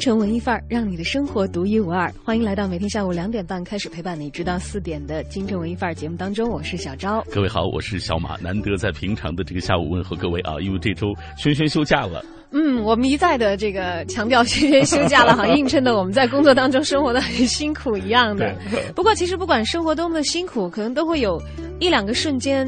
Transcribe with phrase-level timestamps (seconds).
[0.00, 2.10] 城文艺范儿，让你的生活独一无二。
[2.24, 7.22] 欢迎来到每天下午两点半开始陪伴你直到四点的《京城文艺范儿》节目当中，我是小昭。
[7.30, 12.24] 各位好，我是小马，难得在平常的这个下午问候各位啊，因为这周轩轩休假了。
[12.52, 18.56] 嗯，我们一再的这个强调轩轩休假了，好映衬的我们在工作当中生活的很辛苦一样的。
[18.96, 21.40] 不过其实不管生活多么的辛苦，可能都会有
[21.78, 22.66] 一两个瞬间，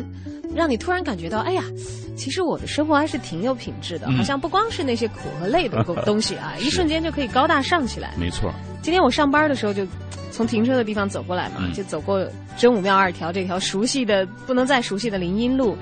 [0.55, 1.65] 让你突然感觉到，哎呀。
[2.15, 8.13] 其实我的生活还是挺有品质的，好像不光是那些苦和累的 东西啊，一瞬间就可以高大上起来。
[8.19, 8.53] 没错。
[8.83, 9.85] 今天我上班的时候就
[10.31, 12.25] 从停车的地方走过来嘛，就走过
[12.59, 15.75] 真武庙二条这条熟悉的不能再熟悉的林荫路，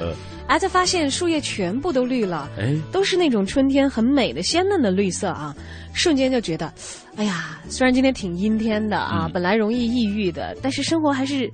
[0.46, 5.54] 哎，才发现树叶全部都绿了，哎，都是那种春天很美的鲜嫩的绿色啊，
[5.92, 6.72] 瞬间就觉得，
[7.16, 11.52] 哎呀，虽然今天挺阴天的啊，本来容易抑郁的，但是生活还是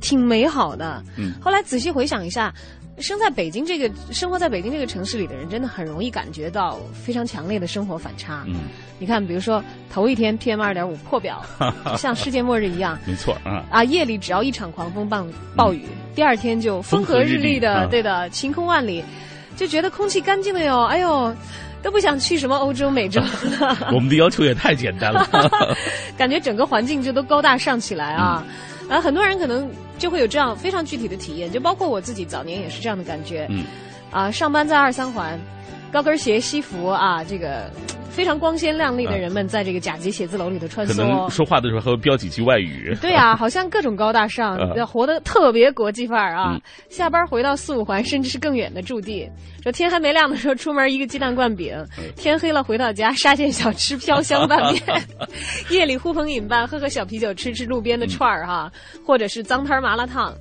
[0.00, 1.02] 挺美好的。
[1.16, 1.32] 嗯。
[1.40, 2.52] 后来仔细回想一下。
[2.98, 8.42] 生在北京这个生活在北京这个城市里的人，真的很容易感觉到非常强烈的生活反差。
[8.46, 8.54] 嗯，
[8.98, 11.44] 你看，比如说头一天 PM 二点五破表，
[11.98, 12.98] 像世界末日一样。
[13.04, 13.62] 没错啊。
[13.70, 19.04] 啊，夜里只要一场狂风暴暴雨，第二天就风和日丽的，对的，晴空万里，
[19.56, 20.84] 就觉得空气干净了哟。
[20.86, 21.36] 哎呦，
[21.82, 23.20] 都不想去什么欧洲、美洲。
[23.92, 25.28] 我们的要求也太简单了。
[26.16, 28.42] 感觉整个环境就都高大上起来啊。
[28.88, 33.46] 啊，很多人可能就会有这样非常具体的体验，就包括我自己早年也是这样的感觉。
[33.50, 33.64] 嗯，
[34.10, 35.38] 啊，上班在二三环，
[35.92, 37.70] 高跟鞋、西服啊，这个。
[38.08, 42.96] 非常光鲜亮丽的人们在这个甲级写字楼里头穿梭，可能说话的时候还会飙几句外语。
[42.98, 44.56] 对啊，好像各种高大上，
[44.88, 46.58] 活得特别国际范儿啊。
[46.88, 49.30] 下班回到四五环，甚至是更远的驻地，
[49.62, 51.76] 说天还没亮的时候出门一个鸡蛋灌饼，
[52.16, 54.82] 天黑了回到家沙县小吃飘香拌面，
[55.68, 58.72] 夜里呼朋引伴喝喝小啤酒，吃吃路边的串儿哈，
[59.06, 60.34] 或者是脏摊麻辣烫，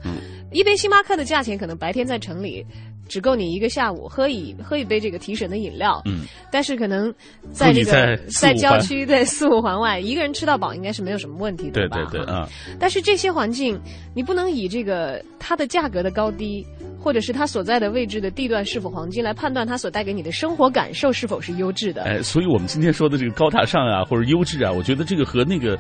[0.54, 2.66] 一杯星巴克的价钱可能白天在城里。
[3.08, 7.14] 只够你一个下午喝一喝一杯这个提神的饮料，嗯，但是可能
[7.52, 11.98] 在这个在郊区在四五环外，一个人吃到饱应该是没有什么问题的吧？
[12.12, 12.48] 对对对啊！
[12.80, 13.80] 但是这些环境，
[14.14, 16.66] 你不能以这个它的价格的高低。
[17.06, 22.02] 或者是它所在的位置的地段是否黄金，来判断它所带给你的生活感受是否是优质的。
[22.02, 25.78] 哎，所以我们今天说的这个高大上啊，或者优质啊，我觉得这个和那个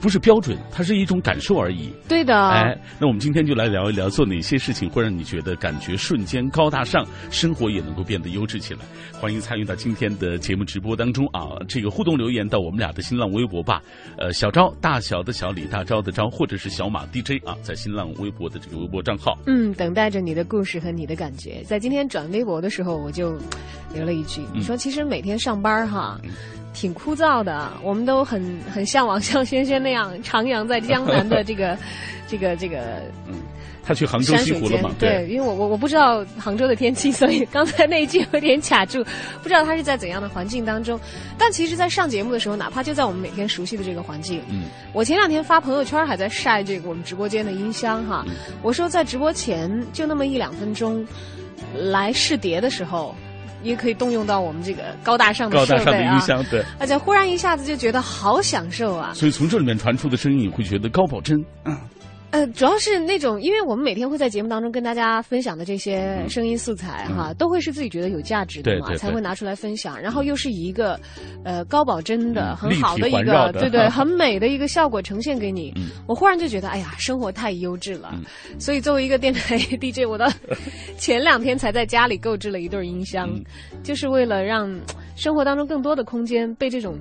[0.00, 1.92] 不是标准，它是一种感受而已。
[2.08, 2.32] 对的。
[2.50, 8.80] 哎，那我们今天就来聊一聊，做哪些事情会让你觉得感觉瞬间高大上，生活也能够变得优质起来。
[9.20, 11.58] 欢迎参与到今天的节目直播当中啊！
[11.66, 13.82] 这个互动留言到我们俩的新浪微博吧。
[14.16, 19.36] 呃，小昭大小的小李大昭的昭，或者是小马 DJ 啊，在新浪微博的这个微博账号。
[19.48, 20.67] 嗯，等待着你的故事。
[20.68, 23.38] 是和你的感觉，在今天转微博的时候，我就
[23.94, 26.20] 留了一句：“你说其实每天上班哈，
[26.74, 27.72] 挺枯燥的。
[27.82, 31.78] 我们都很很向往像轩轩那样徜徉在江南的这个
[32.26, 33.00] 这个 这个。”
[33.88, 34.90] 嗯，他去杭州西湖了吗？
[34.98, 39.02] 对，因为我我我不知道杭州的天气， 所以刚才那一句有点卡住，
[39.42, 41.00] 不知道他是在怎样的环境当中。
[41.38, 48.24] 但其实，在上节目的时候，哪怕就在我们每天熟悉的这个环境，嗯，我前两天发朋友圈还在晒这个我们直播间的音箱哈。
[48.62, 51.06] 我说在直播前就那么一两分钟
[51.74, 53.14] 来试碟的时候，
[53.62, 59.12] 也可以动用到我们这个高大上的高大上的音箱，对，而且忽然一下子就觉得好享受啊。
[59.14, 61.76] 所以从这里面传出的声音，你会觉得高保真，嗯。
[62.30, 69.98] 呃，主要是那种，因为我们每天会在节目当中跟大家分享的这些声音素材哈，都会是自己觉得有价值的嘛，才会拿出来分享。
[69.98, 71.00] 然后又是以一个
[71.42, 75.72] 呃高保真的很好的一个，对对， 很美的一个效果呈现给你。
[76.06, 78.14] 我忽然就觉得，哎呀，生活太优质了。
[78.58, 80.30] 所以作为一个电台 DJ，我到
[80.98, 83.28] 前两天才在家里购置了一对音箱，
[83.82, 84.70] 就是为了让
[85.16, 86.98] 生活当中更多的空间被这种。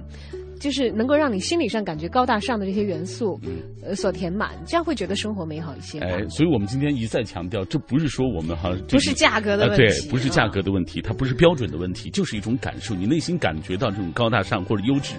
[0.60, 3.40] 就是能够让你心理上感觉高大上的这些元素，
[3.84, 6.00] 呃，所填满，这样会觉得生活美好一些。
[6.00, 15.14] 哎，所以我们今天一再强调，这不是说我们哈，不是价格的问题，对，不是价格的问题，它不是标准的问题，就是一种感受，你内心感觉到这种高大上或者优质，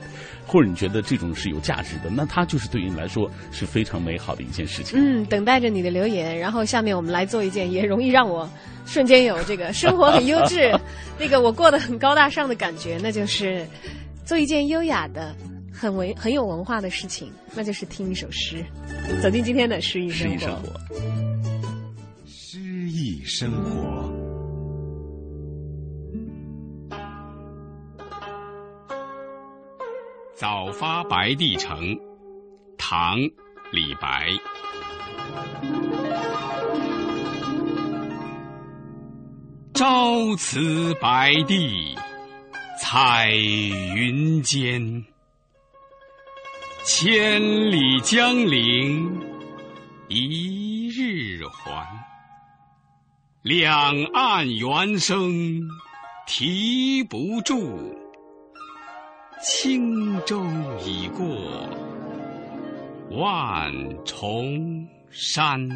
[0.47, 4.99] 或者你觉得这种是有价值的，那它就是对于你来说是非常美好的一件事情。
[4.99, 8.49] 嗯，等待着你的留言，然后下面我们来做一件也容易让我
[8.87, 10.73] 瞬间有这个生活很优质，
[11.19, 13.67] 那个我过得很高大上的感觉，那就是。
[14.29, 15.35] 做一件优雅的、
[15.73, 18.63] 很文、很有文化的事情，那就是听一首诗。
[19.23, 20.69] 走进今天的诗意生活。
[22.27, 24.13] 诗意生活。
[30.35, 31.97] 早发白帝城，
[32.77, 33.17] 唐·
[33.73, 34.29] 李白。
[39.73, 41.97] 朝辞白帝
[42.91, 45.05] 彩云间，
[46.87, 47.39] 千
[47.71, 49.21] 里江陵
[50.09, 51.87] 一日还。
[53.43, 55.69] 两岸猿声
[56.27, 57.95] 啼不住，
[59.43, 60.43] 轻舟
[60.83, 61.27] 已过
[63.11, 63.71] 万
[64.07, 65.69] 重山。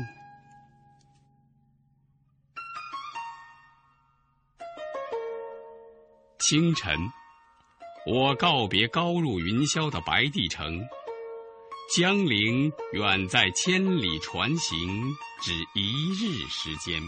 [6.43, 6.99] 清晨，
[8.05, 10.81] 我告别高入云霄的白帝城，
[11.95, 14.77] 江陵远在千里船行，
[15.41, 17.01] 只一日时间。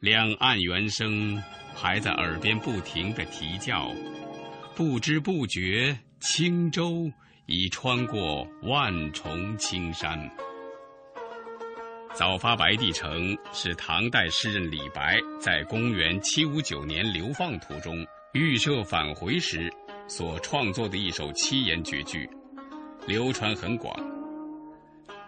[0.00, 1.36] 两岸猿声
[1.74, 3.92] 还在耳边不停的啼叫，
[4.74, 7.12] 不知不觉，轻舟
[7.44, 10.18] 已穿过万重青山。
[12.16, 19.70] 早发白帝城是唐代诗人李白在公元七五九年流放途中预设返回时
[20.08, 22.26] 所创作的一首七言绝句，
[23.06, 23.94] 流传很广。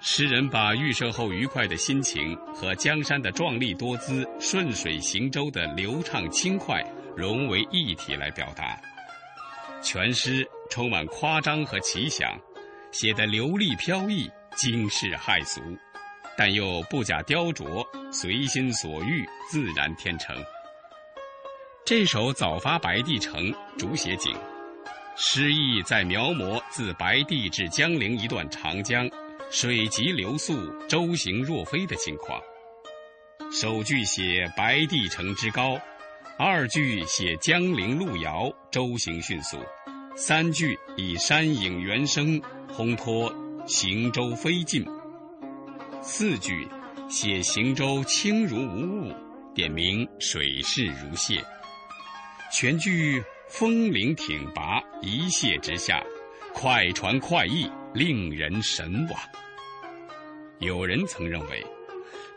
[0.01, 6.83] 诗人把预设后愉快的心情和江山的壮丽多姿、顺水行舟的流畅轻快
[7.15, 8.81] 融为一体来表达。
[9.83, 12.35] 全诗充满夸张和奇想，
[12.93, 14.27] 写得流利飘逸、
[14.57, 15.61] 惊世骇俗。
[16.39, 20.37] 但又不假雕琢，随心所欲，自然天成。
[21.85, 24.33] 这首《早发白帝城》主写景，
[25.17, 29.11] 诗意在描摹自白帝至江陵一段长江，
[29.51, 30.55] 水急流速，
[30.87, 32.41] 舟行若飞的情况。
[33.51, 35.77] 首句写白帝城之高，
[36.39, 39.59] 二句写江陵路遥，舟行迅速，
[40.15, 42.41] 三句以山影猿声
[42.71, 43.35] 烘托
[43.67, 44.87] 行舟飞进。
[46.01, 46.67] 四句
[47.09, 49.15] 写行舟轻如无物，
[49.55, 51.43] 点明水势如泻；
[52.53, 56.03] 全句风铃挺拔，一泻之下，
[56.55, 59.21] 快传快意，令人神往。
[60.61, 61.65] 有人曾认为，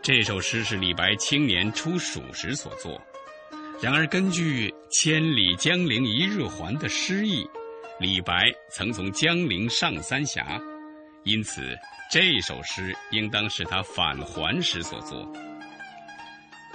[0.02, 3.02] 这首诗是李白青年出蜀时所作。
[3.82, 7.48] 然而，根据“千里江陵一日还”的诗意，
[8.00, 10.62] 李白曾从江陵上三峡，
[11.24, 11.76] 因此。
[12.14, 15.26] 这首诗应当是他返还时所作。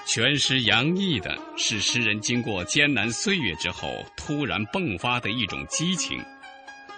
[0.07, 6.19] 全诗洋溢的是诗人经过艰难岁月之后突然迸发的一种激情，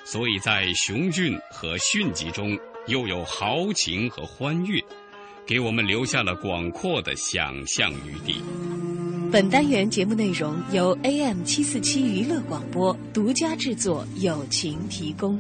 [0.04, 2.56] 所以在雄峻和迅疾中
[2.86, 4.80] 又有豪情和欢悦，
[5.44, 8.40] 给我们留下了广阔的想象余地。
[9.32, 15.36] 本单元节目内容由 AM 七四七娱乐广播独家制作，友情提供。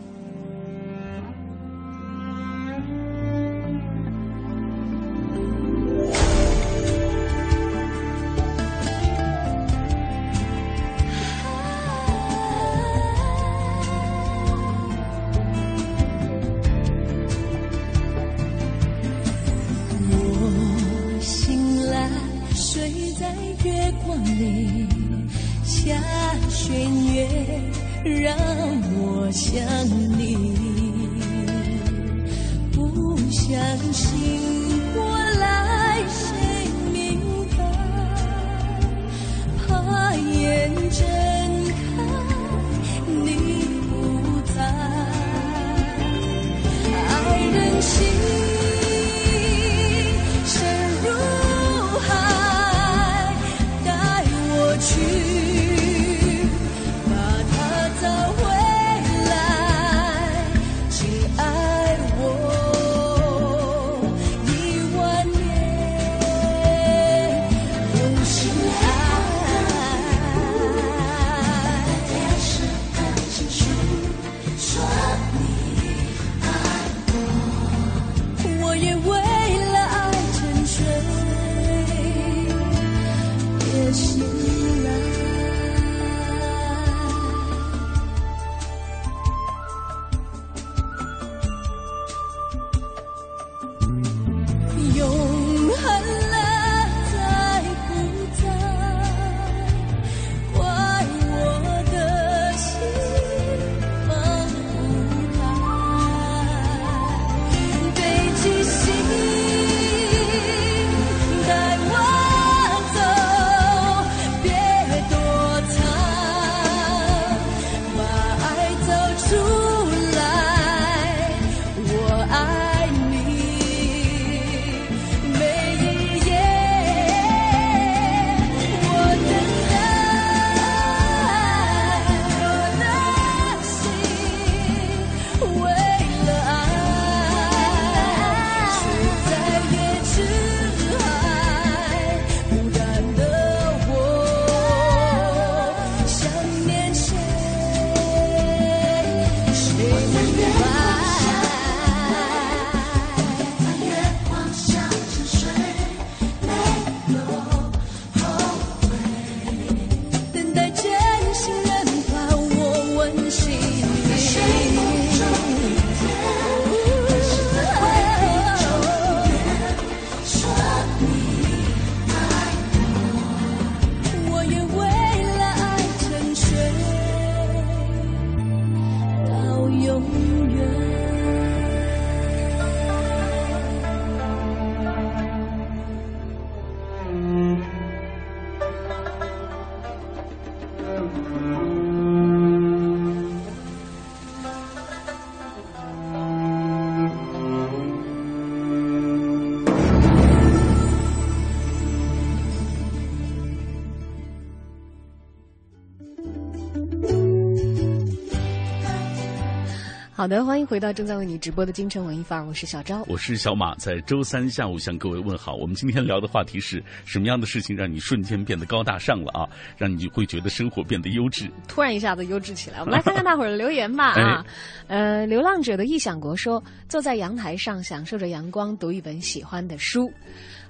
[210.28, 215.54] 的，欢迎回到正在为你直播的京城文艺范儿，我是小昭，我是小马，在周三下午向各位问好。
[215.54, 219.48] 我们今天聊的话题是什么样的事情让你瞬间变得高大上了啊？
[219.76, 222.80] 让你会觉得生活变得优质，突然一下子优质起来。
[222.80, 224.44] 我们来看看大伙儿的留言吧 啊，
[224.88, 230.12] 呃，流浪者的异想国说，坐在阳台上享受着阳光，读一本喜欢的书。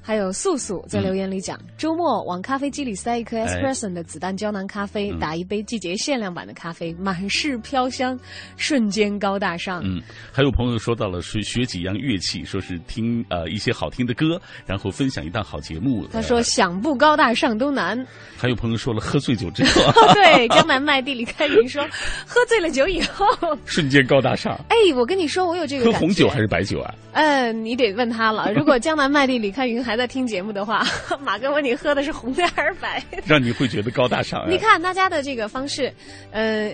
[0.02, 8.19] 还有素素在留言里讲，周末往咖啡机里塞一颗 espresso 的子弹胶囊咖啡，打一杯季节限量版的咖啡，满是飘香，
[8.57, 9.83] 瞬间高大上。
[9.85, 10.00] 嗯，
[10.33, 16.07] 还有朋友说到了是学几样乐器，说是听呃一些好听的歌，然后分享一档好节目。
[16.12, 18.07] 他说想不高大上都难。
[18.37, 21.83] 还有朋友说了喝醉酒之后， 对江南麦地里开云说，
[22.26, 23.26] 喝醉了酒以后
[23.67, 24.59] 瞬间高大上。
[24.69, 26.95] 哎，我跟你说，我有这个喝红酒还是白酒啊？
[27.12, 28.52] 嗯，你得问他了。
[28.52, 30.85] 如果江南麦地里开云还在听节目的话，
[31.25, 33.02] 马哥问你喝的是红的还是白？
[33.25, 34.45] 让你会觉得高大上。
[34.47, 35.90] 你看大家的这个方式，
[36.30, 36.71] 呃。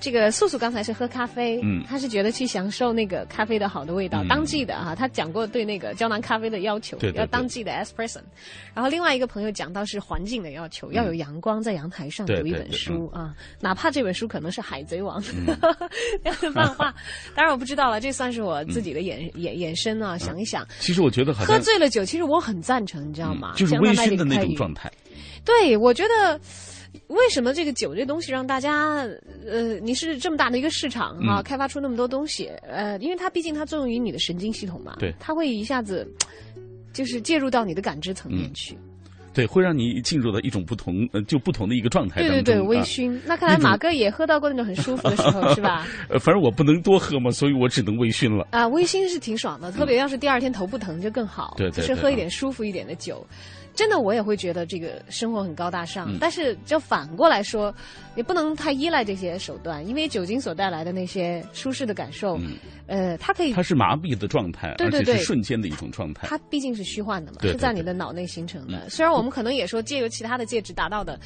[0.00, 4.94] 这个素素刚才是喝咖啡，嗯，他是觉得去享受那个咖啡的好的味道，当季的哈。
[4.94, 8.20] 他讲过对那个胶囊咖啡的要求，要当季的 espresso。
[8.74, 15.22] 然后另外一个朋友讲到是环境的要求，要有阳光，在阳台上读一本书啊，哪怕这本书可能是《海贼王》
[16.22, 16.94] 那样的漫画。
[17.34, 20.18] 当然我不知道了，这算是我自己的衍衍衍生啊。
[20.18, 23.54] 想一想，其实我觉得喝醉了酒，其实我很赞成，你知道吗？
[23.56, 24.92] 就是微醺的那种状态。
[25.44, 26.38] 对，我觉得。
[27.08, 29.06] 为什么这个酒这东西让大家，
[29.46, 36.06] 呃，你是这么大的一个市场哈，开发出那么多东西，呃，因为它毕竟它作用于你的神经系统嘛，对，它会一下子，
[36.92, 38.76] 就是介入到你的感知层面去，
[39.32, 43.18] 对，会让你进入到一种不同，呃，就不同的一个状态对对对，微醺。
[43.26, 45.86] 那看来马哥也喝到过那种很舒服的时候，是吧？
[46.08, 48.46] 呃，反正我不能多喝嘛，所以我只能微醺了。
[48.52, 53.26] 啊，微醺是挺爽的，特别要是第二天头不疼就更好，对对，就是喝一点舒服一点的酒。
[53.74, 56.16] 真的，我也会觉得这个生活很高大上。
[56.20, 57.74] 但是，就反过来说，
[58.14, 62.38] 也不能太依赖这些手段，因为酒精所带来的那些舒适的感受，
[62.86, 66.28] 呃，它可以它是麻痹的状态，对对对，瞬间的一种状态。
[66.28, 68.88] 它毕竟是虚幻的嘛，是在你的脑内形成的。
[68.90, 71.18] 虽然我们可能也说借由其他的介质达到的，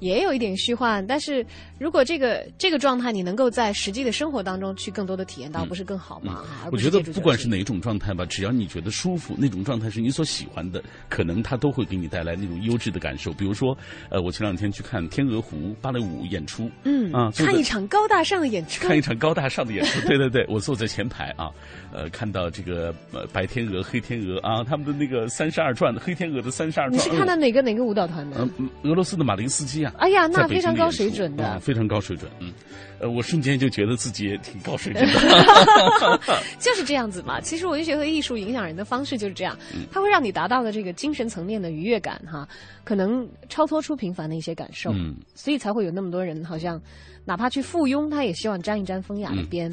[0.00, 1.46] 也有一点虚幻，但是
[1.78, 6.42] 如果这个这个状态你能够在实际的生活当中去更多的体验到，不是更好吗？
[6.72, 11.84] 我觉得不管是哪种状态吧，只要你觉得舒服，那种状态是你所喜欢的，可能它都会。
[11.84, 13.76] 给你带来那种优质的感受，比如说，
[14.08, 21.50] 呃，我前两天去看天鹅湖芭蕾舞演出，嗯啊，看一场高大上的演出，看一场高大上的演出，对对对，我坐在前排啊，
[21.92, 28.36] 呃，看到这个呃白天鹅、黑天鹅啊，他们的那个三十二转的，黑天鹅的三十二转，你是看到哪个哪个舞蹈团的？
[28.58, 32.52] 嗯，俄罗斯的马林斯基啊，哎呀，那非常高水准的，非常高水准，嗯。
[33.00, 35.12] 呃，我瞬间就觉得自己也挺高水准的，
[36.60, 37.40] 就是这样子嘛。
[37.40, 39.58] 其实文学和艺术影响人的方式就是这样，
[39.90, 42.48] 它会让你达到的这个精神层面的愉悦感哈，
[42.84, 46.80] 可能超脱出平凡的一些感受，嗯所以才会有那么多人好像。
[47.24, 49.70] 哪怕去附庸，他也希望沾一沾风雅的边，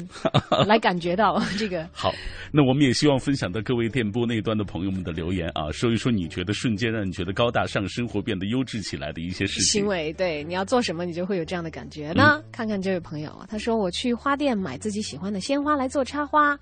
[0.66, 1.86] 来感觉到 这个。
[1.92, 2.12] 好，
[2.50, 9.82] 那我们也希望分享到各位电波那端的朋友们的留言啊，说一说你觉得瞬间让你觉得高大上，生活变得优质起来的一些事情。
[9.82, 12.42] 行为，对，你要做什么，你就会有这样的感觉呢？
[12.50, 16.58] 看看这位朋友，他说我去花店买自己喜欢的鲜花来做插花。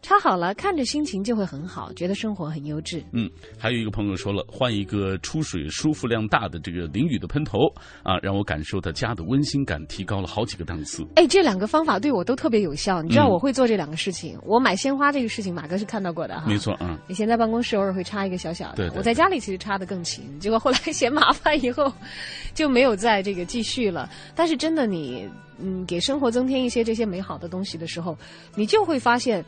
[0.00, 3.02] 插好了，看着心情就会很好，觉得生活很优质。
[3.12, 3.28] 嗯，
[3.58, 7.58] 还有一个朋友说了，换一个出水舒服量大的这个淋雨的喷头
[8.02, 11.04] 啊，让我感受到家的温馨感提高了好几个档次。
[11.16, 13.02] 哎，这两个方法对我都特别有效。
[13.02, 14.38] 你知道我会做这两个事情。
[14.44, 16.46] 我买鲜花这个事情，马哥是看到过的哈。
[16.46, 16.98] 没错啊。
[17.08, 18.88] 以前在办公室偶尔会插一个小小的。
[18.88, 18.96] 对。
[18.96, 21.92] 我在家里其实插的更勤，结果后来嫌麻烦，以后
[22.54, 24.08] 就没有再这个继续了。
[24.34, 25.28] 但是真的你。
[25.60, 28.16] 嗯，给生活增添一些这些美好的东西的时候，
[28.54, 29.44] 你就会发现，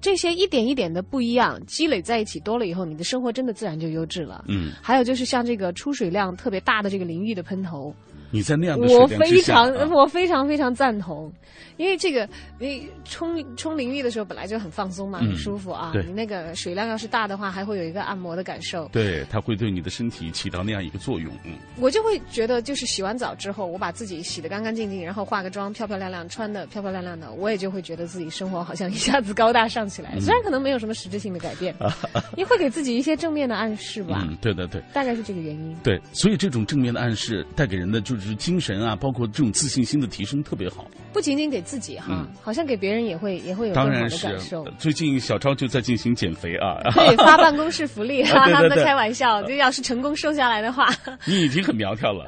[0.00, 4.44] 这些一点一点的不一样积累在一起多了以后，你的生活真的自然就优质了。
[4.48, 7.94] 嗯，还有就是像这个出水量特别大的这个淋浴的喷头。
[8.30, 11.32] 你在那样的我非常我非常非常赞同，
[11.76, 12.28] 因为这个
[12.58, 15.92] 你冲冲淋浴的时候本来就很放松嘛，很舒服啊。
[16.06, 18.88] 你那个水量要是大的话，还会有一个按摩的感受。
[18.92, 21.32] 对，它会对你的身体起到那样一个作用。
[21.44, 30.18] 嗯，我就会觉得，就是洗完澡之后，我把自己洗得干干净净，然后化个妆，漂漂亮亮，穿的漂漂亮亮的，我也就会觉得自己生活好像一下子高大上起来。
[30.20, 31.74] 虽然可能没有什么实质性的改变，
[32.36, 34.26] 你会给自己一些正面的暗示吧？
[34.28, 35.76] 嗯，对对对，大概是这个原因。
[35.82, 38.96] 对，所以这种正面的暗示带给人的就是精神啊。
[38.96, 44.64] 包括这种自信心的提升特别好，不仅仅给自己哈，好像给别人也会也会有更好的感受。
[44.78, 50.88] 最近小超就在进行减肥啊，对，发办公室福利， 哈，他们在开玩笑，就要是成功瘦下来的话，
[51.26, 52.26] 你已经很苗条了，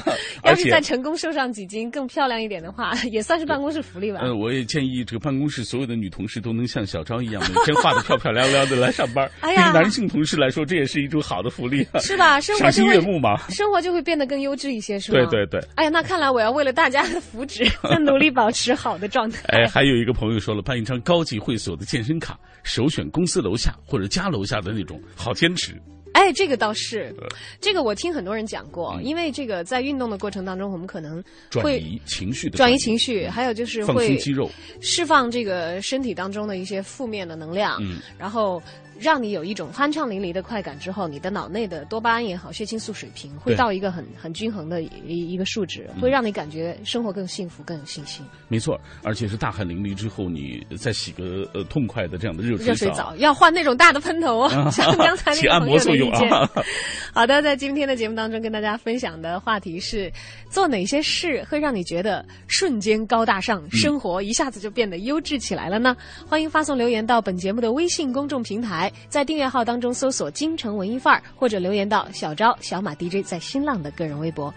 [0.44, 4.20] 要是再成功瘦上几斤更漂亮一点的话， 也算是办公室福利吧。
[4.22, 9.28] 嗯，我也建议这个办公室所有的女同事都能像小超一样，每天化的漂漂亮亮的来上班。
[9.40, 12.40] 哎呀，男性同事来说，这也是一种好的福利，是吧？
[12.40, 15.18] 生活就会赏心悦目嘛，生活就会变得更优质一些，是吧？
[15.18, 15.60] 对对对。
[15.76, 19.40] 哎呀，那看来我要为了大家的福祉， 在努力保持好的状态。
[19.48, 25.80] 哎，还有一个朋友说了，办一张高级会所的健身卡，首选公司楼下或者家楼下的那种，好坚持。
[26.12, 27.14] 哎，这个倒是，
[27.60, 38.60] 这个我听很多人讲过，因为这个在运动的过程当中，我们可能转移情绪的转移情绪，还有就是会肌肉，释放这个身体当中的一些负面的能量，嗯，然后。
[39.00, 48.24] 让你有一种酣畅淋漓的快感之后，你的脑内的多巴胺也好，血清素水平会到一个很很均衡的一一个数值，会让你感觉生活更幸福、更有信心。
[48.48, 56.50] 没错，而且是大汗淋漓之后，你再洗个呃痛快的这样的热热水澡，要换那种大的喷头哦， 像刚才那个按摩作用啊。
[57.14, 60.12] 好的，在今天的节目当中跟大家分享的话题是：
[60.50, 65.96] 做哪些事会让你觉得瞬间高大上，生活一下子就变得优质起来了呢？
[66.26, 68.89] 欢迎发送留言到本节目的微信公众平台。
[69.08, 74.52] 在订阅号当中搜索“京城文艺范儿”，或者留言到小昭小马 DJ 在新浪的个人微博。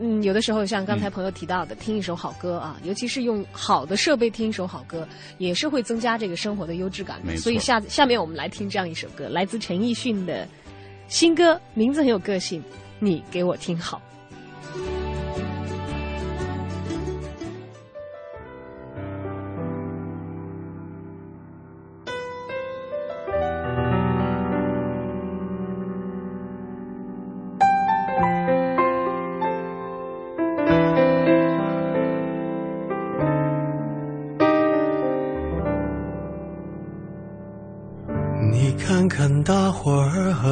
[0.00, 5.06] 嗯，有的时候像刚才朋友提到的，听一首好歌啊，尤其是用好的设备听一首好歌，
[5.38, 7.18] 也是会增加这个生活的优质感。
[7.36, 10.46] 所以下下面我们来听这样一首歌，来自陈奕迅的
[11.08, 12.62] 新歌，名字很有个性，
[13.00, 14.00] 你给我听好。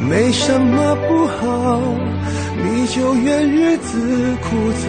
[0.00, 1.80] 没什么不好，
[2.62, 4.84] 你就怨日子枯燥。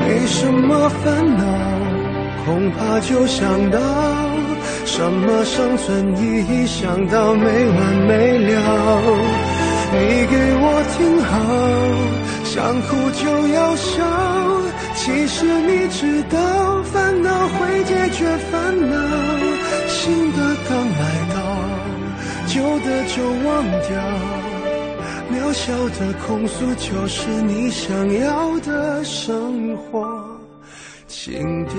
[0.00, 1.44] 没什么烦恼，
[2.44, 3.78] 恐怕就想到
[4.84, 9.02] 什么生存意义，想到没完没了。
[9.92, 11.30] 你给我听好，
[12.44, 14.02] 想哭就要笑。
[14.96, 18.96] 其实你知道，烦恼会解决烦恼，
[19.88, 21.19] 新的刚来。
[22.60, 23.96] 旧的就忘掉，
[25.32, 30.38] 渺小的控诉就是你想要的生活
[31.06, 31.74] 情调。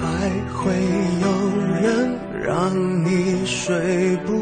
[0.00, 0.74] 还会
[1.22, 1.26] 有
[1.80, 4.41] 人让你睡不？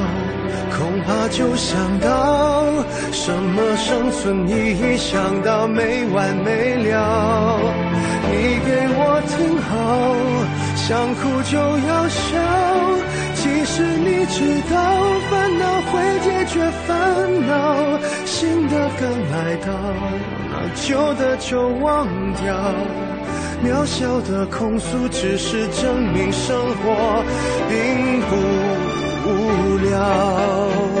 [1.05, 2.65] 怕就想到
[3.11, 7.59] 什么生存意义，想到没完没了。
[8.31, 9.71] 你给我听好，
[10.75, 12.29] 想哭就要笑。
[13.73, 14.75] 是你知道，
[15.29, 17.55] 烦恼会解决烦恼，
[18.25, 19.71] 新的刚来到，
[20.49, 22.53] 那旧的就忘掉。
[23.63, 27.23] 渺小的控诉，只是证明生活
[27.69, 28.35] 并不。
[29.23, 31.00] 无聊。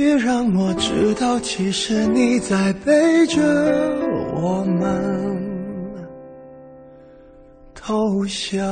[0.00, 3.42] 别让我知道，其实你在背着
[4.34, 5.36] 我们
[7.74, 8.64] 偷笑。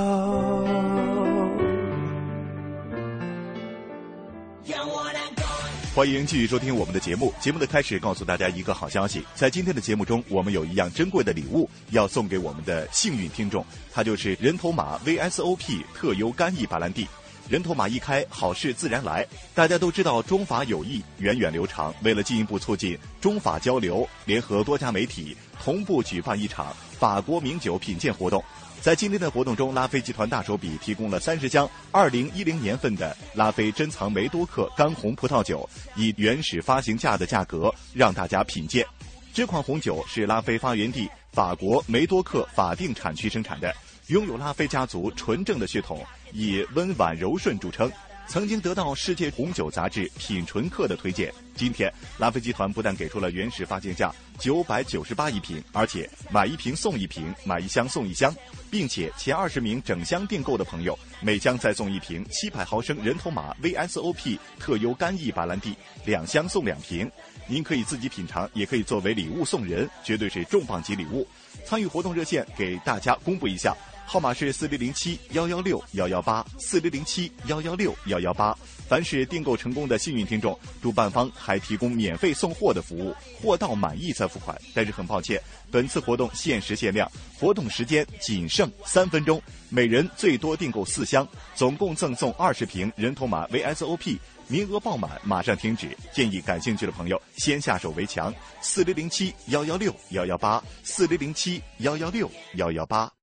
[5.94, 7.30] 欢迎继续收听我们的节目。
[7.38, 13.62] 节目的开始，告诉大家一个好消息，在今天的节目中，我们有一样珍贵的礼物要送给我们的幸运听众，
[13.92, 17.06] 它就是人头马 VSOP 特优干邑白兰地。
[17.48, 19.26] 人头马一开，好事自然来。
[19.54, 21.94] 大家都知道，中法友谊源远流长。
[22.02, 28.44] 为了进一步促进中法交流，联合多家媒体同步举办一场法国名酒品鉴活动。
[28.82, 38.86] 在今天的活动中，拉菲集团大手笔提供了三十箱二零一零年份的拉菲珍藏梅多克干红葡萄酒，以原始发行价的价格让大家品鉴。
[39.32, 43.74] 这款红酒是拉菲发源地法国梅多克法定产区生产的，
[44.08, 47.90] 拥有拉菲家族纯正的血统，以温婉柔顺著称。
[48.26, 51.32] 曾经得到世界红酒杂志品醇客的推荐。
[51.54, 58.34] 今天，拉菲集团不但给出了原始发行价九百九十八一瓶，而且买一瓶送一瓶，买一箱送一箱，
[58.70, 65.74] 并且前二十名整箱订购的朋友，每箱再送一瓶七百毫升人头马 VSOP 特优干邑白兰地，
[66.06, 67.10] 两箱送两瓶。
[67.46, 71.26] 您可以自己品尝，也可以作为礼物送人，绝对是重磅级礼物。
[71.64, 73.74] 参与活动热线给大家公布一下。
[74.10, 78.56] 号码是四零零七幺幺六幺幺八四零零七幺幺六幺幺八。
[78.88, 84.58] 凡是订购成功的幸运听众，主办方还提供免费送货的服务，货到满意再付款。
[84.72, 85.38] 但是很抱歉，
[85.70, 87.06] 本次活动限时限量，
[87.38, 94.16] 活动时间仅剩三分钟，每人最多订购四箱，总共赠送二十瓶人头马 VSOP，
[94.46, 95.94] 名额爆满，马上停止。
[96.14, 98.34] 建议感兴趣的朋友先下手为强。
[98.62, 103.17] 四零零七幺幺六幺幺八四零零七幺幺六幺幺八。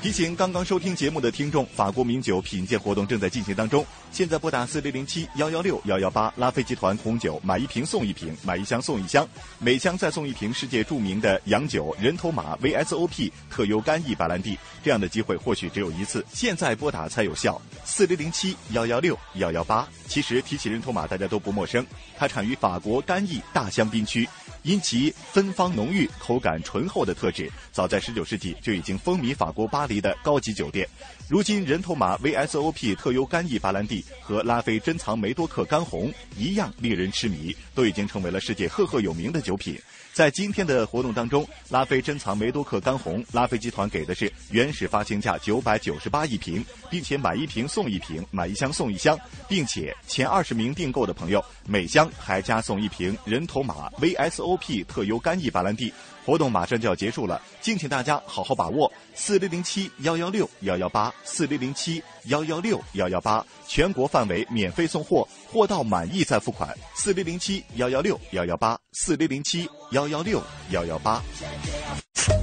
[0.00, 3.84] 提醒刚刚收听节目的听众，法国名酒品鉴活动正在进行当中。
[4.10, 14.58] 现在拨打四零零七幺幺六幺幺八，拉菲集团红酒买一瓶送一瓶，买一箱送一箱，每箱再送一瓶世界著名的洋酒人头马 VSOP 特优干邑白兰地。
[14.82, 17.60] 这样的机会或许只有一次，现在拨打才有效。
[17.84, 19.86] 四零零七幺幺六幺幺八。
[20.12, 21.86] 其实提起人头马，大家都不陌生，
[22.18, 24.28] 它产于法国干邑大香槟区。
[24.62, 30.86] 因其芬芳浓郁、口感醇厚的特质，早在19世纪就已经风靡法国巴黎的高级酒店。
[31.28, 39.80] 如今，人头马 VSOP 特优干邑白兰地和拉菲珍藏梅多克干红一样令人痴迷，都已经成为了世界赫赫有名的酒品。
[40.12, 55.90] 在今天的活动当中，拉菲珍藏梅多克干红，拉菲集团给的是原始发行价九百九十八一瓶，并且买一瓶送一瓶，买一箱送一箱，并且前二十名订购的朋友，每箱还加送一瓶人头马 VSOP 特优干邑白兰地。
[56.24, 58.90] 活动马上就要结束了，敬请大家好好把握。
[59.14, 66.72] 四零零七幺幺六幺幺八，四零零七幺幺六幺幺八，全国范围免费送货，货到满意再付款。
[66.94, 71.20] 四零零七幺幺六幺幺八，四零零七幺幺六幺幺八。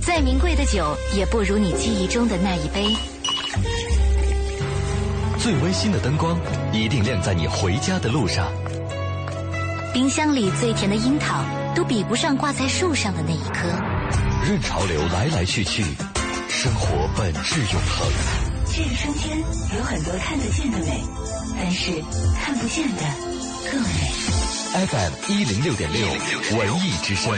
[0.05, 2.95] 再名贵的酒，也不如你记忆中的那一杯。
[5.37, 6.37] 最温馨的灯光，
[6.73, 8.51] 一定亮在你回家的路上。
[9.91, 11.43] 冰箱里最甜的樱桃，
[11.75, 13.67] 都比不上挂在树上的那一颗。
[14.47, 15.84] 任潮流来来去去，
[16.47, 18.08] 生活本质永恒。
[18.67, 19.38] 这个瞬间
[19.78, 21.04] 有很多看得见的美，
[21.58, 21.91] 但是
[22.39, 23.02] 看不见的
[23.71, 23.88] 更美。
[24.86, 26.08] FM 一零六点六
[26.58, 27.32] 文艺之声，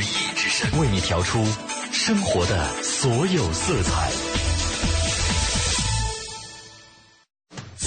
[0.80, 1.46] 为你调出
[1.92, 4.12] 生活的所有色彩。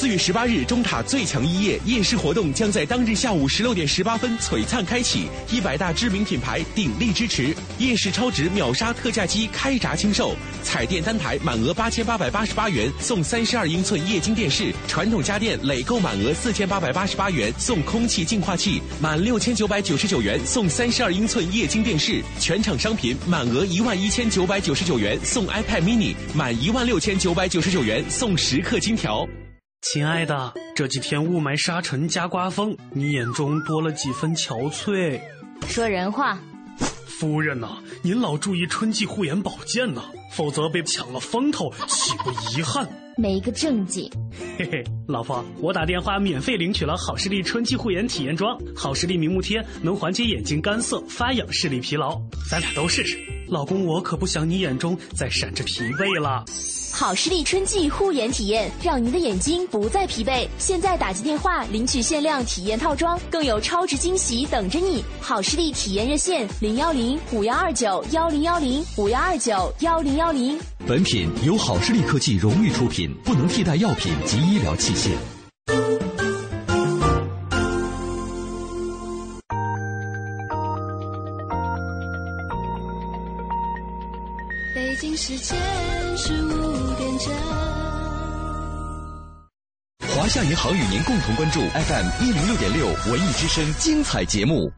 [0.04, 29.26] 四月十八日，中塔最强一夜夜市活动将在当日下午十六点十八分璀璨开启，一百大知名品牌鼎力支持，夜市超值秒杀特价机开闸清售，彩电单台满额八千八百八十八元送三十二英寸液晶电视，传统家电累购满额四千八百八十八元送空气净化器，满六千九百九十九元送三十二英寸液晶电视，全场商品满额一万一千九百九十九元送 iPad mini，满一万六千九百九十九元送十克金条。
[29.92, 35.20] 亲爱的，这几天雾霾沙尘加刮风，你眼中多了几分憔悴。
[35.68, 36.38] 说人话。
[37.06, 42.88] 夫人呐，您老注意春季护眼保健呐，否则被抢了风头，岂不遗憾？
[43.16, 44.10] 没个正经。
[44.58, 53.18] 嘿嘿，老婆，我打电话免费领取了好视力春季护眼体验装，好视力明目贴能缓解眼睛干涩、发痒、视力疲劳，咱俩都试试。
[53.48, 56.44] 老公，我可不想你眼中再闪着疲惫了。
[56.92, 60.46] 好视力春季护眼体验，让您的眼睛不再疲惫。
[60.58, 65.04] 现在打进电话领取限量体验套装，更有超值惊喜等着你。
[65.20, 70.56] 好视力体验热线：零幺零五幺二九幺零幺零五幺二九幺零幺零。
[70.86, 75.16] 本品由好视力科技荣誉出品，不能替代药品及医疗器械。
[84.74, 85.58] 北京时间
[86.18, 87.32] 十五点整。
[90.14, 94.70] 华夏银行与您共同关注 FM 一零六点六文艺之声精彩节目。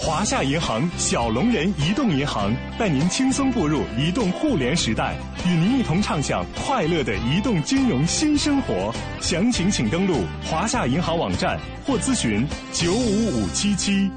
[0.00, 8.94] 华夏银行小龙人移动银行带您轻松步入移动互联时代，与您一同畅享快乐的移动金融新生活。
[9.20, 14.08] 详情请登录华夏银行网站或咨询九五五七七。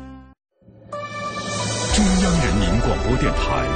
[1.95, 3.67] 中央人民广播电台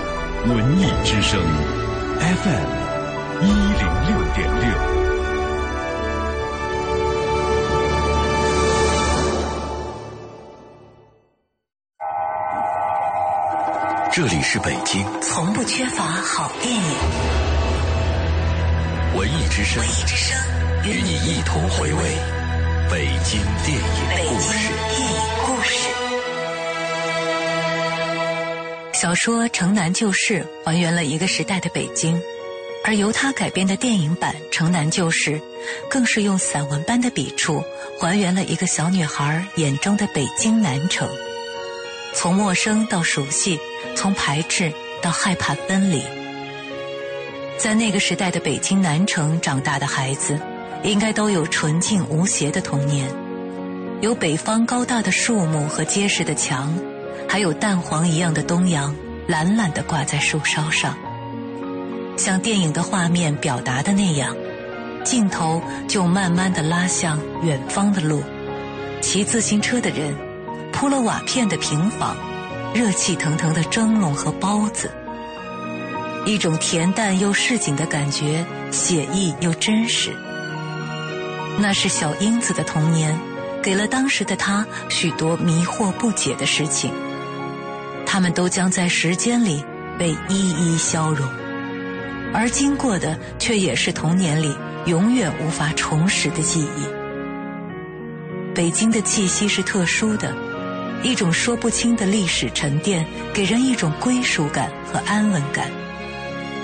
[0.48, 1.42] 文艺之声
[2.20, 2.70] FM
[3.42, 5.05] 一零六点六。
[14.16, 16.82] 这里是北京，从不缺乏好电影。
[19.14, 20.38] 文艺之声，文艺之声，
[20.86, 22.02] 与你一同回味
[22.90, 23.84] 北京电影
[24.30, 24.70] 故事。
[24.90, 25.90] 电影故事。
[28.94, 32.18] 小说《城南旧事》还原了一个时代的北京，
[32.86, 35.32] 而由他改编的电影版《城南旧事》，
[35.90, 37.62] 更是用散文般的笔触
[38.00, 41.06] 还原了一个小女孩眼中的北京南城，
[42.16, 43.60] 从陌生到熟悉。
[43.98, 46.02] 从排斥到害怕分离，
[47.58, 50.38] 在那个时代的北京南城长大的孩子，
[50.84, 53.10] 应该都有纯净无邪的童年，
[54.02, 56.78] 有北方高大的树木和结实的墙，
[57.30, 58.94] 还有蛋黄一样的东阳
[59.28, 60.98] 懒懒地挂在树梢上，
[62.18, 64.36] 像电影的画面表达的那样，
[65.06, 68.22] 镜头就慢慢地拉向远方的路，
[69.00, 70.14] 骑自行车的人，
[70.76, 72.16] 铺了瓦片的平房。
[72.74, 74.92] 热气腾腾的蒸笼和包子，
[76.26, 80.12] 一种恬淡又市井的感觉，写意又真实。
[81.58, 83.18] 那是小英子的童年，
[83.64, 86.92] 给了当时的她许多迷惑不解的事情。
[88.06, 89.64] 他们都将在时间里
[89.98, 91.26] 被一一消融，
[92.34, 94.54] 而经过的却也是童年里
[94.86, 98.54] 永远无法重拾的记忆。
[98.54, 100.36] 北京的气息是特殊的。
[101.04, 105.70] 一种说不清的历史沉淀，给人一种归属感和安稳感。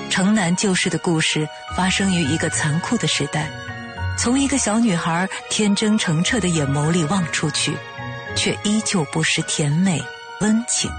[0.10, 3.50] 城南旧事的故事发生于一个残酷的时代，
[4.18, 7.78] 从一个小女孩天真澄澈的眼眸里望出去，
[8.36, 10.04] 却依旧不失甜美
[10.42, 10.92] 温情。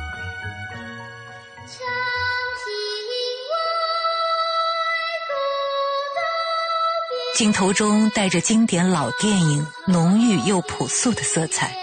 [7.34, 11.74] 镜头中带着经典老电影浓郁又朴素的色彩。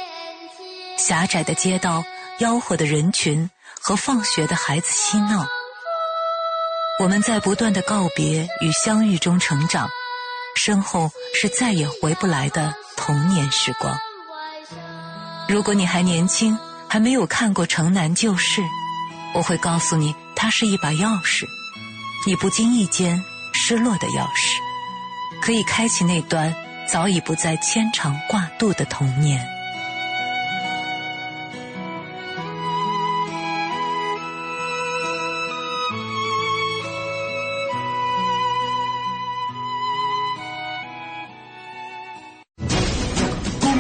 [1.00, 2.04] 狭窄的街道，
[2.40, 5.48] 吆喝的人群和放学的孩子嬉闹，
[7.00, 9.90] 我们在不断的告别与相遇中成长，
[10.58, 13.98] 身后是再也回不来的童年时光。
[15.48, 16.60] 如果你还年轻，
[16.90, 18.62] 还没有看过《城南旧事》，
[19.34, 21.46] 我会告诉你，它是一把钥匙，
[22.28, 24.58] 你不经意间失落的钥匙，
[25.42, 26.54] 可以开启那段
[26.86, 29.59] 早已不再牵肠挂肚的童年。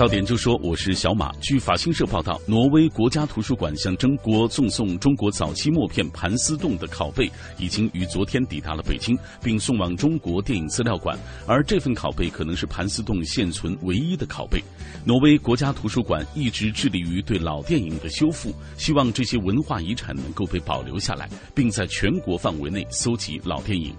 [0.00, 1.30] 到点就说，我是小马。
[1.42, 11.18] 据法新社报道，挪威国家图书馆向中国赠送中国早期默片《盘丝洞》的拷贝，已经于昨天抵达了北京，并送往中国电影资料馆。
[11.46, 14.64] 而这份拷贝可能是《盘丝洞》现存唯一的拷贝。
[15.04, 23.94] 挪威国家图书馆一直致力于对老电影的修复，希望这些文化遗产能够被保留下来，并在全国范围内搜集老电影。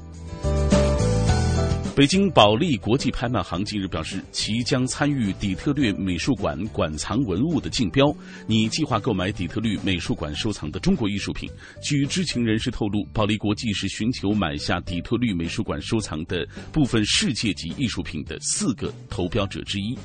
[1.94, 8.06] 北京保利国际拍卖行近日表示，其将参与底特律美术馆馆藏文物的竞标。
[8.48, 11.50] 拟计划购买底特律美术馆收藏的中国艺术品。
[11.84, 19.98] 据知情人士透露，保利国际是寻求买下底特律美术馆收藏的部分世界级艺术品的四个投标者之一。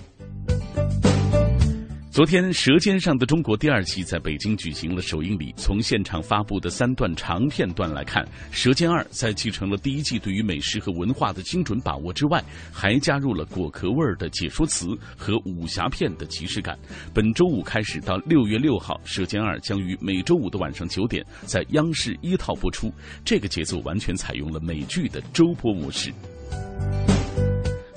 [2.17, 5.53] 昨天，《舌尖上的中国》第二期在北京举行了首映礼。
[5.55, 16.75] 从现场发布的三段长片段来看，《舌尖二》在继承了第一季对于美食和文化的精准把握之外，还加入了果壳味儿的解说词和武侠片的即视感。
[17.13, 22.91] 本周五开始到六月六号，《舌尖二》将于每周五的晚上九点在央视一套播出。
[23.27, 26.11] 这个节奏完全采用了美剧的周播模式。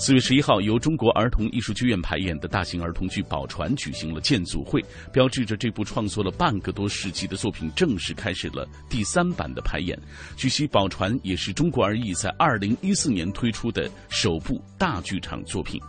[0.01, 4.81] 四月十一号，由中国儿童艺术剧院排演的大型儿童剧《宝船》举行了建组会，
[5.11, 9.99] 标志着这部创作了半个多世纪的作品正式开始了第三版的排演。
[10.37, 15.81] 据悉，《宝船》也是中国儿艺在二零一四年推出的首部大剧场作品。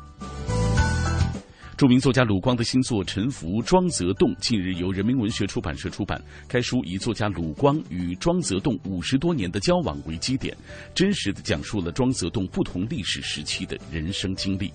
[1.80, 6.22] 著名作家鲁光的新作《沉浮》庄则栋近日由人民文学出版社出版。
[6.46, 10.54] 该书以作家鲁光与庄则栋五十多年的交往为基点，
[10.94, 14.70] 真实的讲述了庄则栋不同历史时期的人生经历。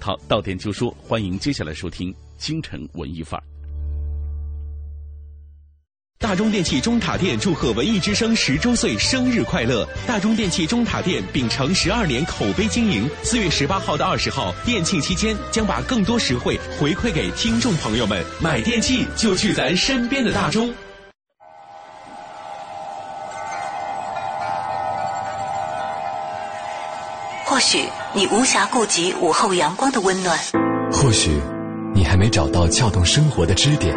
[0.00, 3.49] 好，到点就说，欢迎接下来收听京城文艺范儿。
[6.22, 9.88] 大中电器中塔店祝贺文艺之声十周岁生日快乐！
[10.06, 18.22] 大中电器中塔店秉承十二年口碑经营，四月十八号到二十号店庆期间，将把更多实惠回馈给听众朋友们。
[18.38, 20.70] 买电器就去咱身边的大中。
[27.46, 30.38] 或许你无暇顾及午后阳光的温暖，
[30.92, 31.40] 或许
[31.94, 33.96] 你还没找到撬动生活的支点。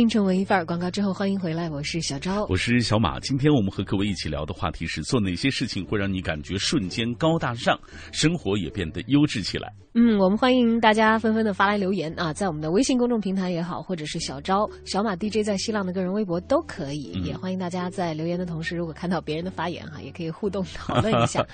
[0.00, 3.20] 京城文艺范儿广告之后，欢迎回来，我是小昭，我是小马。
[3.20, 7.78] 今天我们和各位一起聊的话题是：做哪些事情会让你感觉瞬间高大上，
[8.10, 9.70] 生活也变得优质起来？
[9.92, 17.12] 嗯，我们欢迎大家纷纷的发来留言啊，在我们的微信公众平台也好，或者是小昭、小马 DJ 在新浪的个人微博都可以。
[17.22, 21.44] 也欢迎大家在留言的同时，如果看到别人的发言哈，也可以互动讨论一下。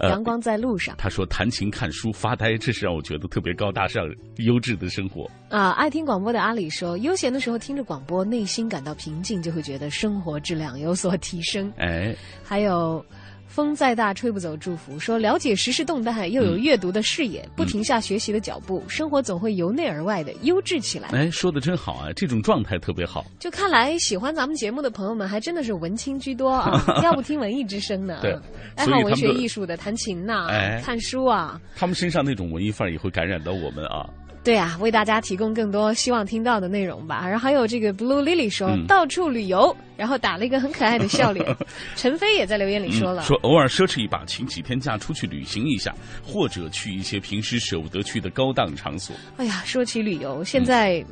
[0.00, 4.04] 阳光在路上，他说弹琴、看书、发呆，这是让我觉得特别高大上、
[4.38, 5.70] 优质的生活啊。
[5.70, 11.72] 爱听广播的阿里说，悠闲的时候听着广播，内心感到平静，就会觉得生活质量有所提升。
[11.76, 13.04] 哎，还有。
[13.46, 21.10] 风再大吹不走祝福，说了解时事动态，又有阅读的视野，不停下学习的脚步，生活总会由内而外的优质起来。
[21.10, 23.24] 哎，说的真好啊，这种状态特别好。
[23.38, 28.18] 就看来喜欢咱们节目的朋友们，还真的是文青居多啊， 要不听文艺之声呢？
[28.20, 28.36] 对，
[28.74, 30.48] 爱好文学艺术的，弹琴呐，
[30.82, 34.10] 看书啊，他们身上那种文艺范儿也会感染到我们啊。
[34.44, 37.26] 对啊，为大家提供更多希望听到的内容吧。
[37.26, 41.56] 然后还有这个 Blue Lily 说到处旅游，然后打了一个很可爱的笑脸。
[41.96, 49.16] 陈飞也在留言里说了，说偶尔奢侈一把，请几天假出去旅行一下，或者去一些平时舍不得去的高档场所。
[49.38, 51.02] 哎呀，说起旅游，现在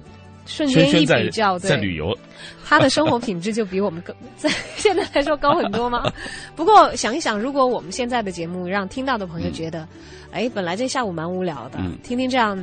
[0.47, 2.17] 瞬间一比较，在旅游，
[2.65, 6.11] 他的生活品质就比我们更在现在来说高很多吗？
[6.57, 9.87] 不过想一想，如果我们现在的节目让听到的朋友觉得。
[10.35, 12.59] 哎，本来这下午蛮无聊的，听听这样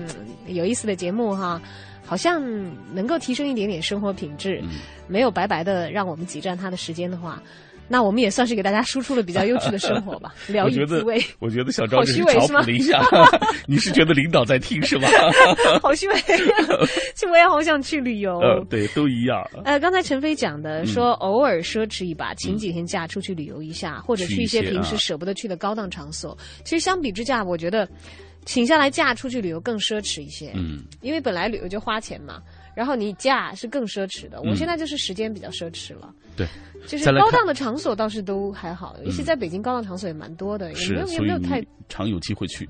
[0.47, 1.61] 有意思的节目哈，
[2.03, 2.41] 好像
[2.95, 4.59] 能够提升一点点生活品质，
[5.07, 7.39] 没有白白的让我们挤占他的时间的话。
[7.89, 11.19] 那我们也算是给大家输出了比较优质的生活吧， 聊以自慰。
[11.39, 13.03] 我觉得 小赵是嘲讽了一下，
[13.67, 15.07] 你是觉得领导在听是吗？
[15.81, 16.15] 好虚伪，
[17.15, 18.37] 其实我也好想去旅游。
[18.39, 19.43] 呃，对，都一样。
[19.65, 26.37] 呃，刚才陈飞讲的说，偶尔奢侈一把，请几天假出去旅游一下，或者去一些平时舍不得去的高档场所。
[26.63, 27.87] 其实相比之下，我觉得
[28.45, 30.51] 请下来假出去旅游更奢侈一些。
[30.55, 32.41] 嗯，因为本来旅游就花钱嘛。
[32.79, 36.15] 然后你假是更奢侈的，我现在就是时间比较奢侈了。
[36.37, 36.47] 对，
[36.87, 42.69] 就是高档的场所倒是都还好，尤其在北京高档场所也蛮多的，也没有也没有太常有机会去。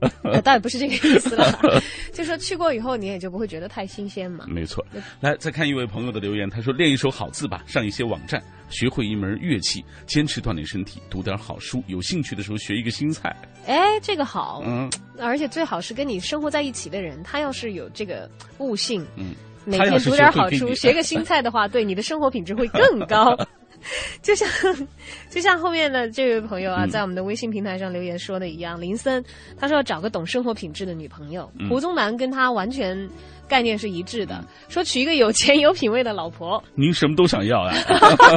[0.44, 4.44] 倒也不是这个意思了， 就说去过以后，你也就不会觉得太新鲜嘛。
[4.48, 4.84] 没错，
[5.20, 13.34] 来再看一位朋友的留言，他说练一手好字吧，上一些网站，学会一门乐器，坚持锻炼身体，读点好书，有兴趣的时候学一个新菜。
[13.66, 23.36] 哎，这个好，嗯，而且最好是跟你生活在一起的人，他要是有这个悟性，嗯，每天读点好书，学个新 菜的话，对你的生活品质会更高。
[24.22, 24.48] 就像，
[25.30, 29.24] 就像后面的这位朋友啊，在我们的微信平台上留言说的一样，林森
[29.58, 33.08] 他说要找个懂生活品质的女朋友，胡宗南跟他完全
[33.48, 36.62] 概念是一致的，说娶一个有钱有品位的老婆。
[36.74, 37.74] 您什么都想要啊？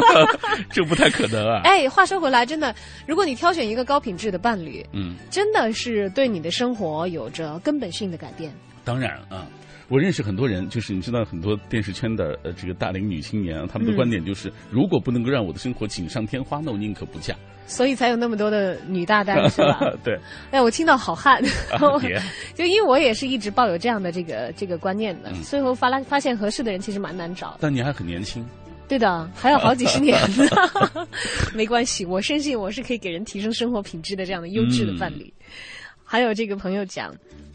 [0.72, 1.62] 这不太可能啊！
[1.66, 2.74] 哎，话说回来，真的，
[3.06, 8.52] 如果你挑选一个高品质的伴侣，嗯，真的是对你的生活有着根本性的改变。
[8.84, 9.46] 当然啊。
[9.94, 17.36] 我认识很多人，就是你知道很多电视圈的呃这个大龄女青年啊，他们的观点就是，如果不能够让我的生活锦上添花，那我宁可不嫁。
[17.68, 19.80] 所以才有那么多的女大单是吧？
[20.04, 20.18] 对。
[20.50, 21.40] 哎，我听到好汉，
[22.56, 27.56] 就因为我也是一直抱有这样的这个这个观念的，最后发来发现合适的人其实蛮难找。
[27.62, 28.44] 但你还很年轻。
[28.88, 30.44] 对的，还有好几十年呢。
[31.54, 35.32] 没关系，我深信我是可以给人提升生活品质的这样的优质的伴侣。
[36.04, 37.14] 还有这个朋友讲。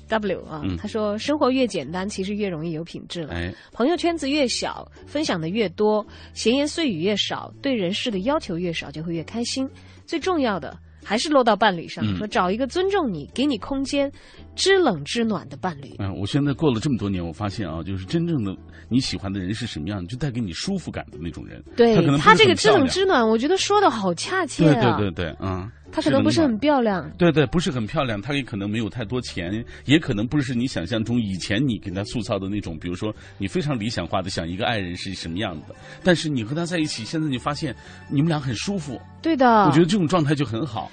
[0.09, 3.35] W 啊，他说生活越简单，其实越容易有品质了。
[3.73, 6.05] 朋友圈子越小，分享的越多，
[6.35, 9.69] 闲言碎语越少，对人事的要求越少，就会越开心。
[10.07, 14.11] 最重要的还是落到伴侣上，说找一个尊重你、给你空间、
[14.59, 15.95] 知冷知暖的伴侣。
[15.99, 18.55] 嗯，我现在过了这么多年，我发现啊，就是真正的
[18.89, 21.63] 你喜欢的人是什么样，就带给你舒服感的那种人。
[21.77, 24.75] 对他这个知冷知暖，我觉得说的好恰切啊。
[24.75, 25.71] 对对对对，嗯。
[25.91, 28.21] 他可能不是很漂亮，对对，不是很漂亮。
[28.21, 32.79] 他也可能没有太多钱，也可能不是你想象中以前你给他塑造的那种。
[32.79, 37.75] 比如说，你非常理想化的想一个爱人是什么样的，但是你和他在一起，现在你发现
[38.11, 39.01] 你们俩很舒服。
[39.23, 40.91] 对的，我觉得这种状态就很好。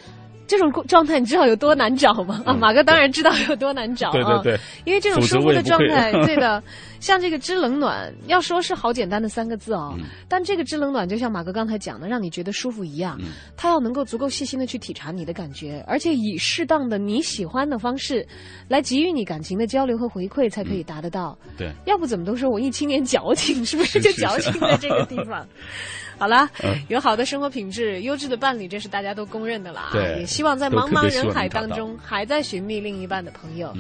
[0.47, 2.41] 这种状态你知道有多难找吗？
[2.45, 4.11] 啊，马哥当然知道有多难找啊。
[4.11, 6.61] 对对对，因为这种舒服的状态，对的，
[7.05, 9.95] 像这个知冷暖，要说是好简单的三个字哦，
[10.27, 13.15] 但这个知冷暖就像马哥刚才讲的，让你觉得舒服一样，
[13.55, 18.27] 他要能够足够细心的去体察你的感觉，而且以适当的你喜欢的方式
[18.67, 21.37] 来给予你感情的交流和回馈，才可以达得到。
[21.55, 25.47] 对，要不怎么都说文艺青年矫情， 是不是就矫情在这个地方？
[26.17, 26.49] 好了，
[26.87, 29.89] 有好的生活品质、优质的伴侣，这是大家都公认的啦。
[29.91, 33.71] 对，也希望在茫茫人海当中，还在寻觅另一半的朋友，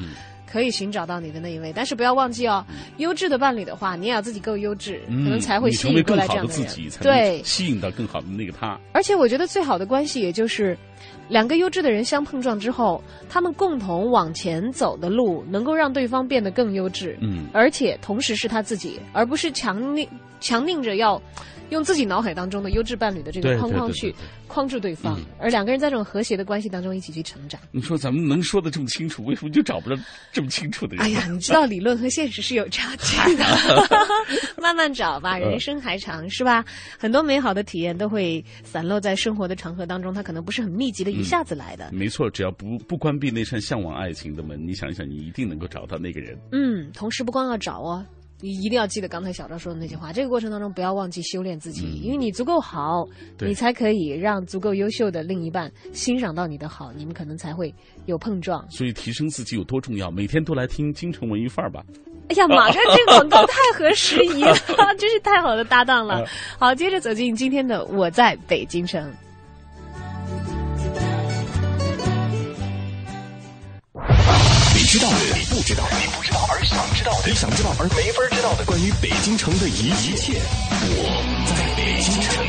[0.55, 1.73] 可以寻找到你的那一位。
[1.75, 6.89] 但是不要忘记哦，优质的伴侣的话，你也要自己够优质，可能才会吸引过来这样的人。
[7.01, 8.79] 对，吸引到更好的那个他。
[8.93, 10.77] 而且我觉得最好的关系，也就是
[11.27, 17.17] 两个优质的人相碰撞之后，他们共同往前走的路，能够让对方变得更优质。
[17.19, 20.07] 嗯，而且同时是他自己，而不是强令
[20.39, 21.21] 强令着要。
[21.69, 24.13] 用自己脑海当中的优质伴侣的这个框框去
[24.47, 27.59] 框住对方，而两个人在这种和谐的关系当中一起去成长。
[27.71, 29.95] 你说咱们能说的这么清楚，为什么就找不着
[30.31, 31.05] 这么清楚的人？
[31.05, 33.45] 哎呀， 你知道理论和现实是有差距的，
[34.61, 36.63] 慢慢找吧，人生还长，是吧？
[36.99, 41.89] 很多美好的体验都会散落在生活的长河当中，它可能不是很密集的，一下子来的。
[41.91, 46.37] 没错，只要不不关闭那扇向往爱情的门，你想一想，你一定能够找到那个人。
[46.51, 48.05] 嗯，同时不光要找哦。
[48.41, 53.07] 你一定要记得刚才小赵说的那句话，这个过程当中不要忘记修炼自己，因为你足够好，
[53.39, 57.73] 你才可以让足够优秀的另一半欣赏到你的好，你们可能才会
[58.05, 58.69] 有碰撞。
[58.69, 61.83] 所以提升自己有多重要，每天都来听京城文艺范儿吧。
[62.27, 64.55] 哎呀，马上这广告太合时宜了，
[64.99, 66.25] 真是太好的搭档了。
[66.59, 69.09] 好，接着走进今天的我在北京城。
[74.73, 80.37] 你知道的你不知道，你不知道而想知道的，你想知道而没法知道的，关于北京城的一切，
[80.93, 81.09] 我
[81.49, 82.45] 在北京城。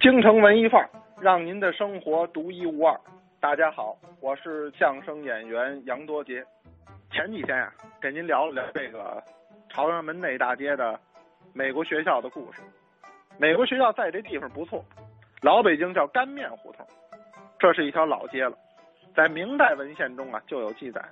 [0.00, 0.90] 京城文艺范儿，
[1.20, 2.98] 让您的生活独一无二。
[3.40, 6.44] 大家好，我是相声演员杨多杰。
[7.12, 9.22] 前几天呀，给您聊了聊这个
[9.70, 10.98] 朝阳门内大街的
[11.52, 12.60] 美国学校的故事。
[13.36, 14.84] 美国学校在这地方不错，
[15.42, 16.86] 老北京叫干面胡同，
[17.58, 18.56] 这是一条老街了，
[19.14, 21.02] 在明代文献中啊就有记载。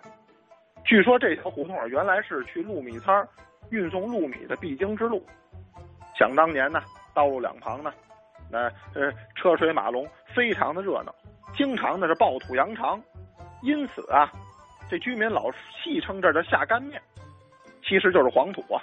[0.85, 3.27] 据说这条胡同原来是去陆米仓
[3.71, 5.25] 运送陆米的必经之路。
[6.17, 6.81] 想当年呢，
[7.13, 7.93] 道路两旁呢，
[8.51, 11.13] 那呃车水马龙，非常的热闹，
[11.57, 13.03] 经常的是暴土扬长，
[13.63, 14.31] 因此啊，
[14.89, 15.51] 这居民老
[15.83, 17.01] 戏称这叫下干面，
[17.83, 18.81] 其实就是黄土啊，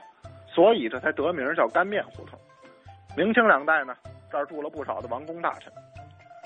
[0.48, 2.38] 所以这才得名叫干面胡同。
[3.20, 3.94] 明清两代呢，
[4.32, 5.70] 这儿住了不少的王公大臣，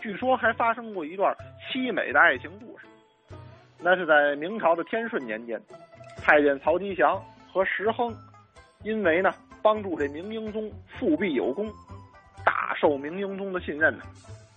[0.01, 2.87] 据说还发生过一段凄美的爱情故事。
[3.77, 5.61] 那是在明朝的天顺年间，
[6.17, 8.11] 太监曹吉祥和石亨，
[8.81, 10.67] 因为呢帮助这明英宗
[10.97, 11.71] 复辟有功，
[12.43, 14.03] 大受明英宗的信任呢。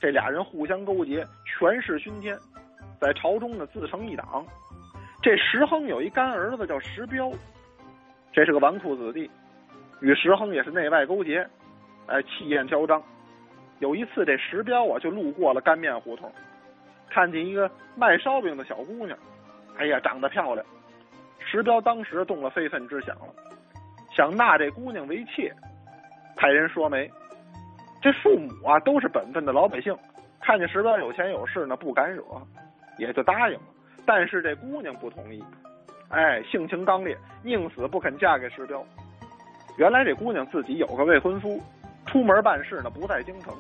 [0.00, 2.34] 这俩人互相勾结，权势熏天，
[2.98, 4.42] 在朝中呢自成一党。
[5.20, 7.30] 这石亨有一干儿子叫石彪，
[8.32, 9.30] 这是个纨绔子弟，
[10.00, 11.46] 与石亨也是内外勾结，
[12.06, 13.02] 哎，气焰嚣张。
[13.78, 16.32] 有一次，这石彪啊就路过了干面胡同，
[17.10, 19.18] 看见一个卖烧饼的小姑娘，
[19.76, 20.64] 哎呀，长得漂亮。
[21.38, 23.26] 石彪当时动了非分之想了，
[24.16, 25.52] 想纳这姑娘为妾，
[26.36, 27.10] 派人说媒。
[28.02, 29.96] 这父母啊都是本分的老百姓，
[30.40, 32.22] 看见石彪有钱有势呢，不敢惹，
[32.98, 33.62] 也就答应了。
[34.06, 35.44] 但是这姑娘不同意，
[36.08, 38.84] 哎，性情刚烈，宁死不肯嫁给石彪。
[39.76, 41.60] 原来这姑娘自己有个未婚夫，
[42.16, 43.54] 出门办事呢不在京城。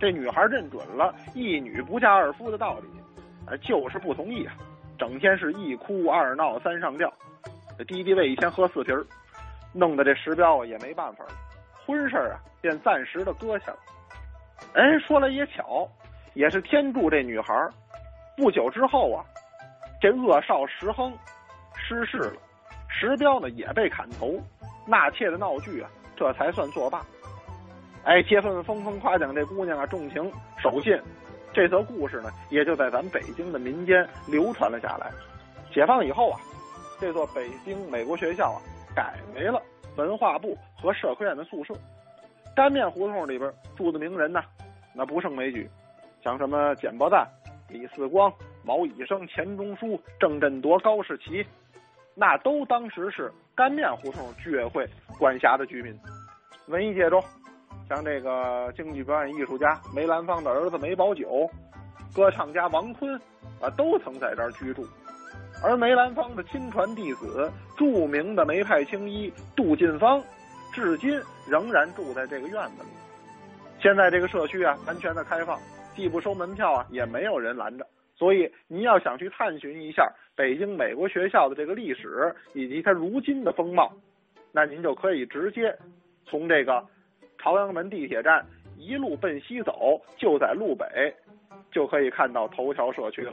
[0.00, 2.88] 这女孩认准了一女不嫁二夫的道理，
[3.46, 4.54] 哎，就是不同意啊，
[4.98, 7.12] 整天是一哭二闹三上吊。
[7.78, 8.92] 这敌敌畏一天喝四瓶
[9.72, 11.30] 弄得这石彪啊也没办法了，
[11.86, 12.42] 婚事啊。
[12.60, 13.78] 便暂时的搁下了。
[14.74, 15.88] 哎，说来也巧，
[16.34, 17.54] 也是天助这女孩。
[18.36, 19.24] 不久之后啊，
[20.00, 21.12] 这恶少石亨
[21.76, 22.36] 失势了，
[22.88, 24.40] 石彪呢也被砍头，
[24.86, 27.00] 纳妾的闹剧啊，这才算作罢。
[28.04, 31.00] 哎，街坊们纷纷夸奖这姑娘啊重情守信，
[31.52, 35.10] 这则故事呢也就在咱北京的民间流传了下来。
[35.72, 36.40] 解放以后啊，
[37.00, 38.58] 这座北京美国学校啊
[38.94, 39.62] 改为了
[39.96, 41.74] 文化部和社科院的宿舍。
[42.54, 44.42] 干面胡同里边住的名人呢，
[44.92, 45.70] 那不胜枚举，
[46.22, 47.26] 像什么简伯赞、
[47.68, 48.30] 李四光、
[48.64, 51.46] 毛以升、钱钟书、郑振铎、高士奇，
[52.14, 54.86] 那都当时是干面胡同居委会
[55.18, 55.96] 管辖的居民。
[56.66, 57.24] 文艺界中，
[57.92, 61.46] 像这个京剧表演艺术家梅兰芳的儿子梅葆玖，
[62.14, 63.14] 歌唱家王坤
[63.60, 64.82] 啊，都曾在这儿居住。
[65.62, 70.24] 而梅兰芳的亲传弟子，著名的梅派青衣杜近芳。
[70.72, 72.88] 至今仍然住在这个院子里。
[73.78, 75.60] 现在这个社区啊，完全的开放，
[75.94, 77.86] 既不收门票啊，也没有人拦着。
[78.16, 83.92] 所以您要想去探寻一下北京美国学校的这个历史以及它如今的风貌，
[84.50, 85.76] 那您就可以直接
[86.24, 86.82] 从这个
[87.42, 88.46] 朝阳门地铁站
[88.78, 91.12] 一路奔西走，就在路北，
[91.72, 93.32] 就可以看到头条社区了。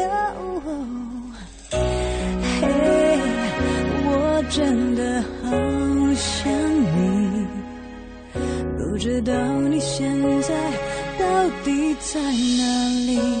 [9.23, 9.33] 到
[9.69, 10.09] 你现
[10.41, 10.53] 在
[11.19, 13.40] 到底在哪里。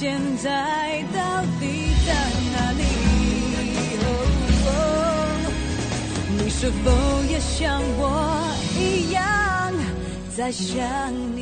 [0.00, 1.20] 现在到
[1.60, 2.14] 底在
[2.54, 2.82] 哪里？
[6.38, 6.90] 你是否
[7.28, 8.02] 也像我
[8.78, 8.80] 一
[9.12, 9.20] 样
[10.34, 10.80] 在想
[11.36, 11.39] 你？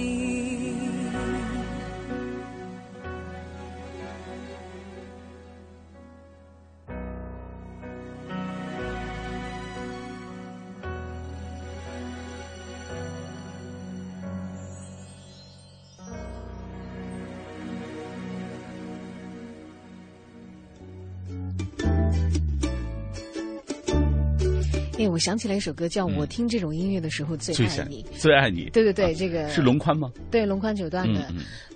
[25.18, 28.70] 我想起来一首歌，叫《我听这种音乐的时候最爱你》，最爱你。
[28.70, 30.12] 对对对，这个是龙宽吗？
[30.30, 31.28] 对，龙宽九段的。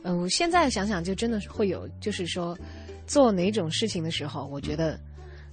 [0.04, 2.56] 嗯，我现在想想，就真的是会有，就是说，
[3.04, 4.96] 做哪种事情的时候，我觉得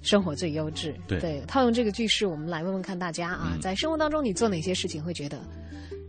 [0.03, 0.93] 生活最优质。
[1.07, 5.39] 对，套用这个句式，我们来问问看大家啊，在生活当中，你做哪些事情会觉得？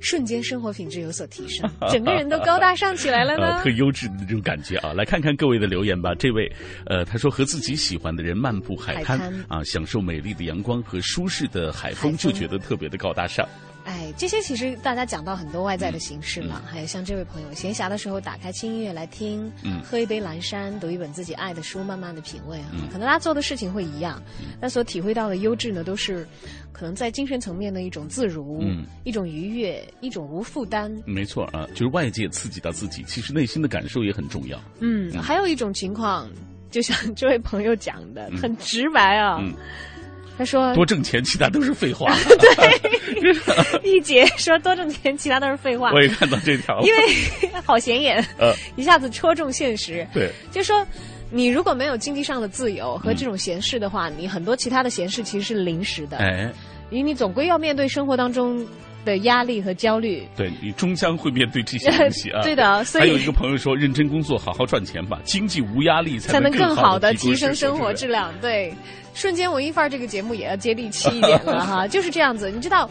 [0.00, 3.60] 瞬间生活品质有所提升， 整个人都高大上起来了呢。
[3.64, 4.92] 特优质的那种感觉啊！
[4.92, 6.14] 来看看各位的留言吧。
[6.14, 6.50] 这位，
[6.86, 13.46] 呃，他说和自己喜欢的人漫步海滩啊，享受美丽的阳光和舒适的海风，就觉得特别的高大上。
[13.84, 22.70] 哎，这些其实大家讲到很多外在的形式嘛，还有像这位朋友，闲暇的时候打开轻音乐来听，嗯，喝一杯蓝山，读一本自己爱的书，慢慢的品味啊。
[22.92, 24.22] 可能大家做的事情会一样，
[24.60, 26.26] 但所体会到的优质呢，都是
[26.72, 30.94] 可能在精神层面的一种自如，嗯，一种愉悦，一种无负担。
[31.06, 34.60] 没错啊，就是外界刺激到自己，其实内心的感受也很重要。
[34.80, 36.28] 嗯，还有一种情况，
[36.70, 39.42] 就像 这位朋友讲的，很直白啊。
[40.40, 42.10] 他说：“多挣钱，其他都是废话。”
[42.40, 50.06] 对，一姐说：“多挣钱，其他都是废话。”我也看到这条，因为 好显眼，呃，一下子戳中现实。
[50.14, 50.82] 对，就说
[51.30, 56.16] 你如果没有经济上的自由和这种闲适的话，你很多其他的闲事其实是临时的。
[56.16, 56.50] 哎，
[56.88, 58.66] 因为你总归要面对生活当中
[59.04, 60.26] 的压力和焦虑。
[60.36, 62.42] 对你终将会面对这些 东西啊。
[62.42, 68.72] 对的，所以还有一个朋友说：“认真工作，好好赚钱吧，经济无压力才能更好的提升生活质量。”对。
[69.12, 72.48] 瞬间文艺范儿这个节目也要接地气一点了哈， 就是这样子。
[72.48, 72.88] 你知道，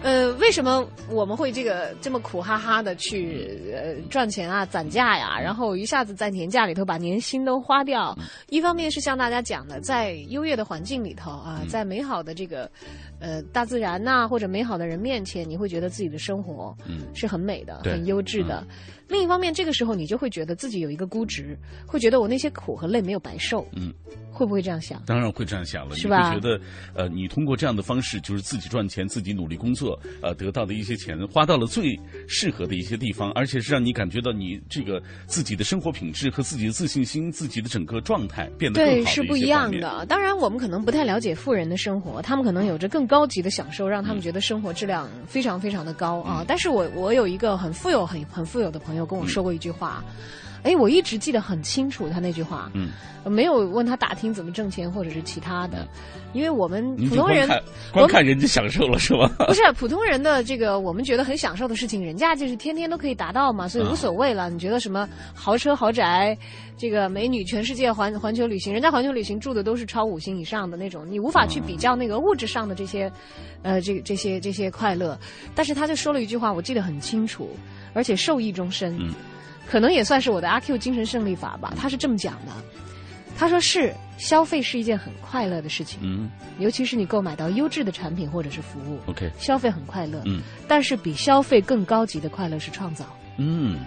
[0.00, 8.16] 呃，为什么我们会这个这么苦哈哈的去呃赚钱啊、攒价呀，然后一下子在年假里头把年薪都花掉？
[8.48, 12.70] 一方面是像大家讲的，在优越的环境里头啊，在美好的这个
[13.20, 18.66] 呃大自然呐或者美好的人面前，你会觉得自己的生活嗯是很美的、很优质的。
[19.08, 21.56] 另一方面，这个时候你就会觉得自己有一个估值，
[21.86, 23.66] 会觉得我那些苦和累没有白受。
[23.72, 23.92] 嗯。
[24.36, 25.02] 会不会这样想？
[25.06, 26.30] 当然会这样想了，是吧？
[26.34, 26.60] 觉得，
[26.94, 31.98] 呃，你通过这样的方式，就是自己赚钱、自己努力工作，呃，得到的一些钱，花到了最
[32.28, 40.04] 适合的一些地方，而且是让你感觉到你这个自己的生活品质和自己的自信心、自己的整个状态变得对是不一样的。
[40.04, 46.44] 当然，我们可能不太了解富人的生活，他们可能有着更高级的享受，让他们觉得生活质量非常非常的高啊。
[46.46, 50.02] 但是我我有一个很富有、很很富有的朋友跟我说过一句话。
[50.66, 52.90] 哎，我一直记得很清楚，他那句话，嗯，
[53.24, 55.86] 没有问他打听怎么挣钱或者是其他的，
[56.32, 57.48] 因为我们普通人
[57.92, 59.30] 光看人家享受了是吗？
[59.46, 64.50] 不是普通人的这个我们觉得很享受的事情，人家就是天天都可以达到嘛，所以无所谓了。
[64.50, 66.36] 你觉得什么豪车豪宅，
[66.76, 73.10] 这个美女全世界环环球旅行，人家环球旅行住的都是超五星以上的那种，你无法去比较那个物质上的这些，
[73.62, 75.16] 呃，这这些这些快乐。
[75.54, 77.48] 但是他就说了一句话，我记得很清楚，
[77.94, 78.98] 而且受益终身。
[79.68, 81.74] 可能也算是我的阿 Q 精神胜利法吧。
[81.76, 82.52] 他是这么讲的，
[83.36, 93.04] 他说是消费是一件很快乐的事情，嗯，尤其是你购买到优质的产品或者是服务，OK，消费很快乐，嗯，但是比消费更高级的快乐是创造，
[93.36, 93.78] 嗯，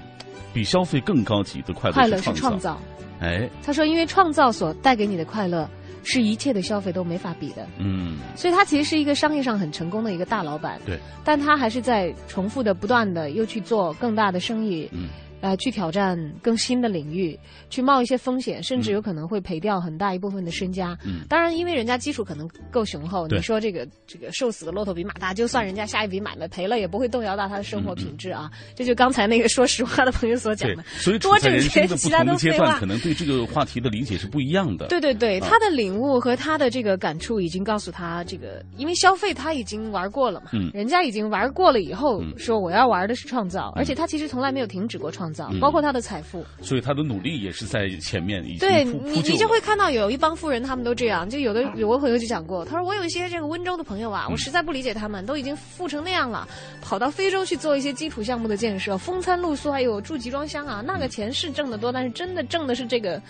[0.54, 2.80] 比消费更高级的快乐快乐是创造，
[3.20, 5.70] 哎，他说因为创造所带给你的快乐。
[6.02, 15.10] 是一切的消费都没法比的，嗯，所以他其实是一个商业上很成功的一个大老板，对，但他还是在重复的、不断的又去做更大的生意，嗯。
[15.42, 17.38] 呃，去挑战更新的领域，
[17.70, 20.98] 去冒一些风险，甚至有可能会赔掉很大一部分的身家。
[21.06, 23.28] 嗯，当然，因为人家基础可能够雄厚。
[23.28, 28.52] 你说这个这个瘦死的骆驼比马大，就算人家下一笔买卖赔了，也不会动摇到他的生活品质啊。
[28.76, 30.84] 这就刚才那个说实话的朋友所讲的。
[31.00, 34.88] 所以，多挣钱，其他都阶段，可能对这个话题的理解是不一样的。
[34.88, 46.00] 对对对，他的领悟和他的这个感触已经告诉他，这个因为消费他已经玩过了嘛，嗯，人家已经玩过了以后，说我要玩的是创造，而且他其实从来没有停止过创造，包括他的。
[46.00, 51.30] 财富，所以他的努力也是在前面已经对你，你就会看到有一帮富人，他们都这样。
[51.30, 56.48] 就有的有个朋友就讲过，他说我有一些这个温州的朋友啊，我实在不理解他们，都已经富成那样了，
[56.82, 63.22] 跑到非洲去做一些基础项目的建设，风餐露宿，还有住集装箱啊，那个钱是挣得多，但是真的挣的是这个。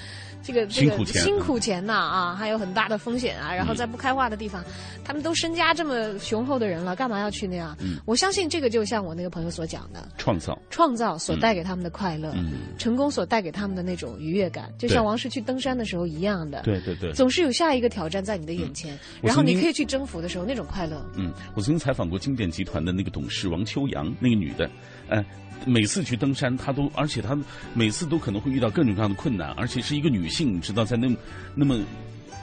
[0.41, 3.53] 这个这个辛苦钱呐啊，还有很大的风险啊。
[3.53, 4.63] 然后在不开化的地方，
[5.03, 7.75] 他们都身家这么雄厚的人了，干嘛要去那样？
[8.05, 16.61] 我相信这个就像我那个朋友所讲的，创造创造所带给他们的快乐，嗯成功所带给他们的那种愉悦感，就像王石去登山的时候一样的。
[16.63, 21.05] 对对对，总是有下一个挑战在你的眼前，然后你可以去征服的时候，那种快乐。
[21.15, 24.69] 嗯，我曾经采访过经典集团的那个董事王秋阳，那个女的，
[25.07, 25.23] 呃。
[25.65, 27.37] 每次去登山，她都，而且她
[27.73, 31.13] 每次都可能会遇到各种各样的困难，而且是一个女性，你知道，在那
[31.53, 31.77] 那么。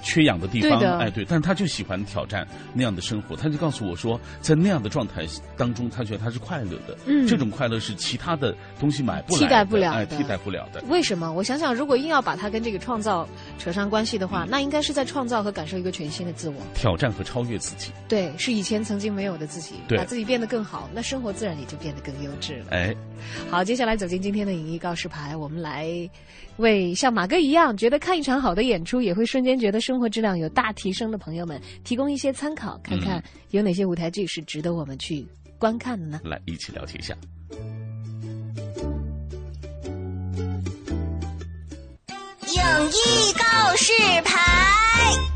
[0.06, 5.26] 缺氧的地方，哎，对，但是他就喜欢挑战那样的生活，他就告诉我说，在那样的状态
[5.56, 6.96] 当中，他觉得他是快乐的。
[7.06, 10.80] 嗯，这种快乐是其他的东西买不来、替代不了的，替代不了的。
[10.88, 11.32] 为什么？
[11.32, 13.28] 我想想，如果硬要把它跟这个创造
[13.58, 17.90] 扯上关系的话，那应该是在创造和感受一个全新的自我，挑战和超越自己。
[18.06, 22.66] 对，是以前曾经没有的自己，把自己变得更好，那生活自然也就变得更优质了。
[22.70, 22.94] 哎，
[23.50, 26.08] 好，接下来走进今天的影艺告示牌，我们来。
[26.58, 35.26] 为像马哥一样觉得看一场好的演出也会瞬间觉得生活质量有大提升的朋友们提供一些参考，看看有哪些舞台剧是值得我们去
[35.58, 36.20] 观看的呢？
[36.24, 37.16] 来，一起了解一下。
[42.46, 43.92] 影艺告示
[44.24, 45.35] 牌。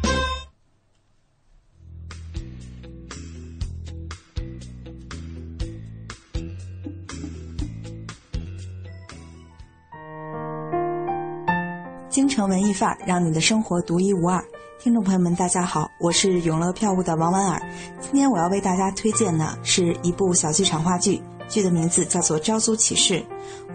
[12.10, 14.44] 京城文艺范儿，让你的生活独一无二。
[14.80, 17.62] 听众朋友们，大家好，我是永乐票务的王婉儿。
[18.00, 23.24] 今天我要为大家推荐的是一部小剧场话剧，剧的名字叫做《招租启事》。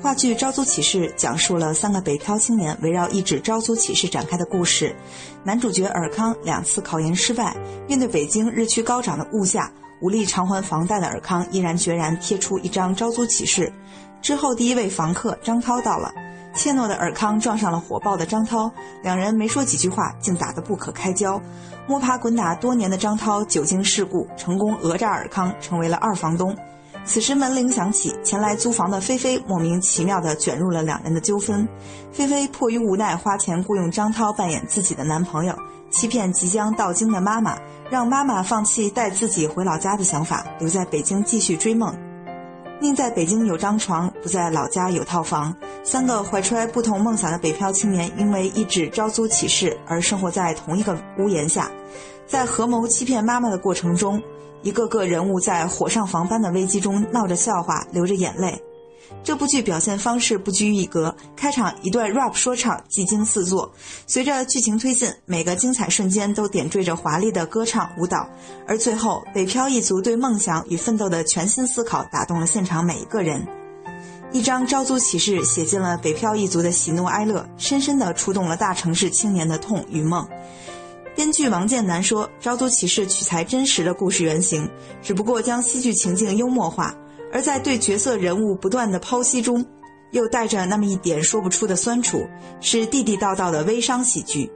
[0.01, 4.93] 话剧《招租启事》讲述了三个北漂青年围绕一纸招租启事展开的故事。
[5.45, 7.55] 男主角尔康两次考研失败，
[7.87, 9.71] 面对北京日趋高涨的物价，
[10.01, 13.71] 无力偿还房贷的尔康毅然决然贴出一张招租启事。
[14.21, 16.11] 之后，第一位房客张涛到了。
[16.55, 18.71] 怯懦的尔康撞上了火爆的张涛，
[19.03, 21.39] 两人没说几句话，竟打得不可开交。
[21.87, 26.55] 摸爬滚打多年的张涛久经世故，成功讹诈尔康，成为了二房东。
[27.03, 31.67] 此时门铃响起，前来租房的菲菲莫名其妙地卷入了两人的纠纷。
[32.11, 35.55] 菲菲迫于无奈，花钱雇佣张涛扮演自己的男朋友，
[35.91, 37.55] 欺骗即将到京的妈妈，
[37.91, 41.95] 让妈妈放弃带自己回老家的想法，留在北京继续追梦。
[42.81, 45.55] 宁在北京有张床，不在老家有套房。
[45.83, 51.71] 三个怀揣不同梦想的北漂青年，因为一纸招租启事而生活在同一个屋檐下，
[52.27, 54.21] 在合谋欺骗妈妈的过程中，
[54.61, 58.61] 一个个人物在火上房般的危机中闹着笑话，流着眼泪。
[59.23, 63.71] 这部剧表现方式不拘一格，开场一段 rap 说唱技惊四座，
[64.07, 68.27] 随着剧情推进，每个精彩瞬间都点缀着华丽的歌唱舞蹈，
[68.67, 73.47] 而最后北漂一族对梦想与奋斗的全新思考，打动了现场每一个人。
[74.31, 80.27] 一张招租启事写尽了北漂一族的喜怒哀乐，深深地触动了大城市青年的痛与梦。
[81.15, 84.69] 编剧王建南说：“招租启事取材真实的故事原型，
[85.01, 86.93] 只不过将戏剧情境幽默化。”
[87.31, 89.65] 而在对角色人物不断的剖析中，
[90.11, 92.25] 又带着那么一点说不出的酸楚，
[92.61, 94.51] 是地地道道的微商喜剧。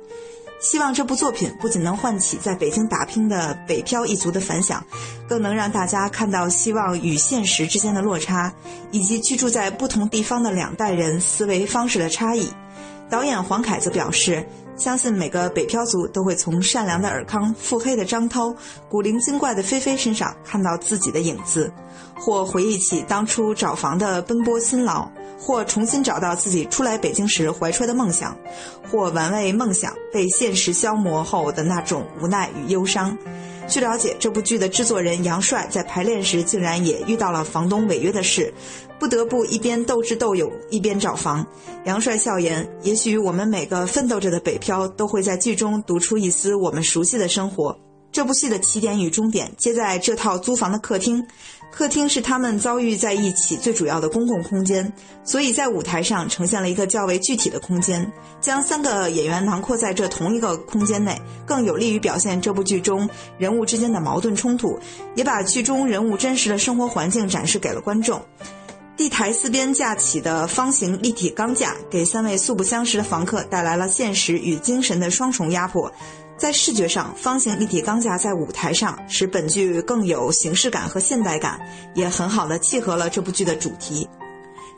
[0.62, 4.86] 希望这部作品不仅能唤起在北京打拼的北漂一族的反响，
[5.28, 8.54] 更能让大家看到希望与现实之间的落差，
[8.92, 12.50] 以及居住在不同地方的两代人思维方式的差异。
[13.10, 14.46] 导演黄凯则表示。
[14.80, 18.56] 相信每个北漂族都会从善良的尔康、腹黑的张涛、
[18.88, 21.70] 古灵精怪的菲菲身上看到自己的影子，
[22.16, 25.06] 或回忆起当初找房的奔波辛劳，
[25.38, 28.38] 或重新找到自己初来北京时怀揣的梦想，
[28.90, 33.18] 或玩味梦想被现实消磨后的那种无奈与忧伤。
[33.68, 38.52] 据了解，这部剧的制作人杨帅在排练时竟然也遇到了房东违约的事，
[39.00, 41.45] 不得不一边斗智斗勇一边找房。
[41.86, 47.80] 杨帅笑言：“也许我们每个奋斗着的北漂都会在剧中读出一丝我们熟悉的生活。”
[48.12, 51.24] 这部戏的起点与终点皆在这套租房的客厅。
[51.72, 54.91] 客厅是他们遭遇在一起最主要的公共空间，
[55.24, 58.12] 所以在舞台上呈现了一个较为具体的空间。
[58.41, 64.80] 将三个演员囊括在这同一个空间内，更有利于表现这部剧中人物之间的矛盾冲突，
[65.16, 68.20] 也把剧中人物真实的生活环境展示给了观众。
[69.00, 75.89] 地台四边架起的方形立体钢架，给三位素不相识的房客带来了现实与精神的双重压迫。
[76.36, 81.62] 在视觉上，方形立体钢架在舞台上使本剧更有形式感和现代感，
[81.95, 84.06] 也很好的契合了这部剧的主题。《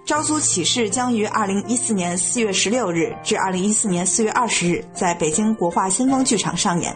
[0.06, 6.96] 招租启事》将于二零一四年四月十六日至二零一四年四月二十日在北京国画先锋剧场上演。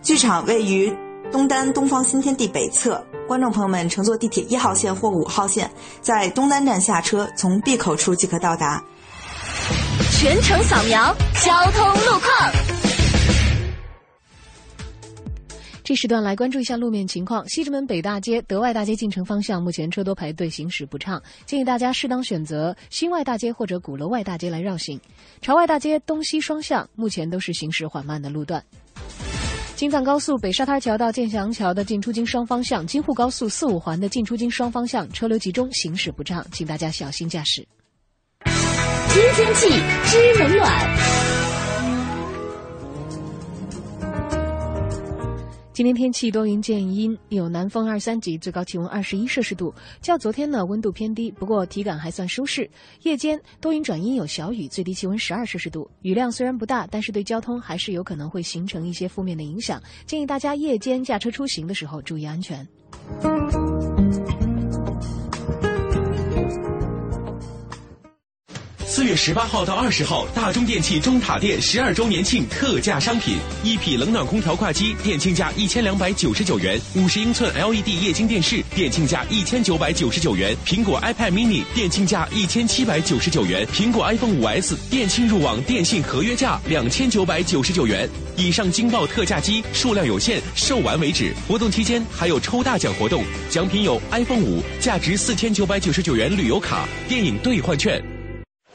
[0.00, 0.90] 剧场位于
[1.30, 5.70] 东单东方新天地北侧，观众朋友们乘坐地铁一号线或五号线，
[6.02, 8.84] 在东单站下车，从 B 口处即可到达。
[10.10, 12.52] 全程扫描交通路况。
[15.82, 17.48] 这时段来关注一下路面情况。
[17.48, 25.00] 西直门北大街、德外大街进城方向目前车多排队，行驶不畅，建议大家适当选择新外大街或者鼓楼外大街来绕行。
[25.40, 28.62] 朝外大街东西双向目前都是行驶缓慢的路段。
[29.82, 37.66] 京藏高速北沙滩桥到建祥桥的进出京双方向，京沪高速四五环的进出京双方向车流集中，行驶不畅，请大家小心驾驶。
[38.44, 39.68] 知天气，
[40.04, 41.31] 知冷暖。
[45.72, 52.70] 今天天气多云见阴，有南风二三级，最高气温二十一摄氏度，较昨天呢温度偏低，不过体感还算舒适。
[53.04, 62.68] 夜间多云转阴有小雨，最低气温十二摄氏度，雨量虽然不大，但是对交通还是有可能会形成一些负面的影响，建议大家夜间驾车出行的时候注意安全。
[68.94, 88.06] 四月十八号到二十号，大中电器中塔店十二周年庆特价商品：一匹冷暖空调挂机，店庆价一千两百九十九元；五十英寸 LED 液晶电视，店庆价一千九百九十九元；苹果 iPad mini，店庆价一千七百九十九元；苹果 iPhone 五 S，店庆入网电信合约价两千九百九十九元。
[88.36, 91.32] 以上惊爆特价机，数量有限，售完为止。
[91.48, 98.11] 活动期间还有抽大奖活动，奖品有 iPhone 五，价值四千九百九十九元旅游卡、电影兑换券。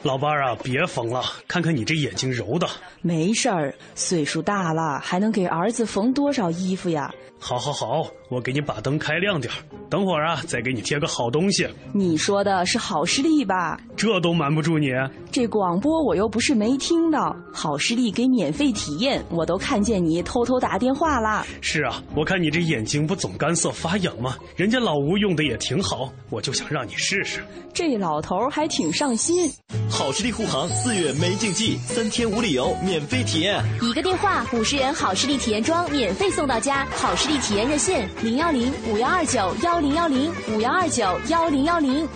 [0.08, 2.66] 老伴儿啊，别缝了，看看你这眼睛揉的。
[3.02, 7.14] 没事儿，岁数大了，还能给儿子缝多少衣服呀？
[7.38, 8.10] 好，好，好。
[8.28, 9.52] 我给你把灯开亮点
[9.88, 11.66] 等会儿啊，再给你贴个好东西。
[11.94, 13.80] 你说的是好视力吧？
[13.96, 14.90] 这都瞒不住你。
[15.30, 21.46] 这广播我又不是没听到，好视力给免费体验，我都看见你偷偷打电话了。
[21.62, 24.36] 是啊，我看你这眼睛不总干涩发痒吗？
[24.56, 27.42] 人家老吴用的也挺好，我就想让你试试。
[27.72, 29.50] 这老头还挺上心。
[29.88, 33.62] 好视力护航四月没禁忌，三天无理由免费体验。
[33.80, 36.84] 一个电话，五十元好视力体验装免费送到家。
[36.90, 38.08] 好视力体验热线。
[38.20, 42.08] 零幺零五幺二九幺零幺零五幺二九幺零幺零。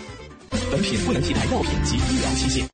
[0.68, 2.66] 本品不能替代药品及医疗器械。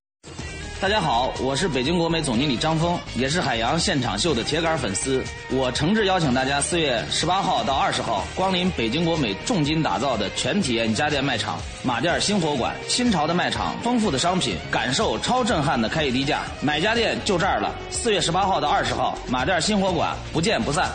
[0.81, 5.22] 大家好，我是北京国美总经理张峰，也是海洋现场秀的铁杆粉丝。
[5.51, 12.74] 我诚挚邀请大家四月十八号到二十号光临北京国美重金打造的全体验家电卖场马甸新火馆。
[12.89, 16.45] 新潮的卖场，丰富的商品，感受超震撼的开业低价。
[16.62, 17.74] 买家电就这儿了。
[17.91, 20.89] 四月十八号到二十号马甸新火馆，不见不散。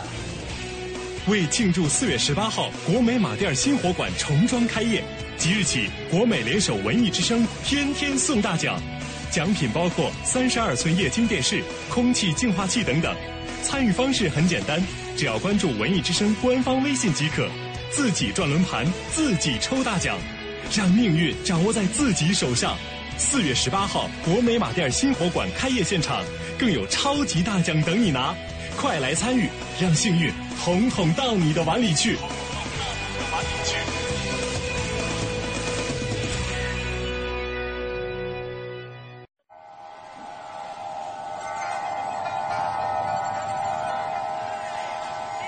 [1.26, 5.02] 为庆祝四月十八号国美马甸新火馆重装开业，
[5.38, 8.78] 即日起国美联手文艺之声，天天送大奖，
[9.30, 13.16] 奖品包括三十二寸液晶电视、空气净化器等等。
[13.62, 14.82] 参与方式很简单，
[15.16, 17.48] 只要关注文艺之声官方微信即可，
[17.90, 20.18] 自己转轮盘，自己抽大奖，
[20.76, 22.76] 让命运掌握在自己手上。
[23.16, 26.22] 四月十八号国美马甸新火馆开业现场，
[26.58, 28.34] 更有超级大奖等你拿，
[28.76, 29.48] 快来参与，
[29.80, 30.30] 让幸运。
[30.62, 32.18] 统统到你的碗里去。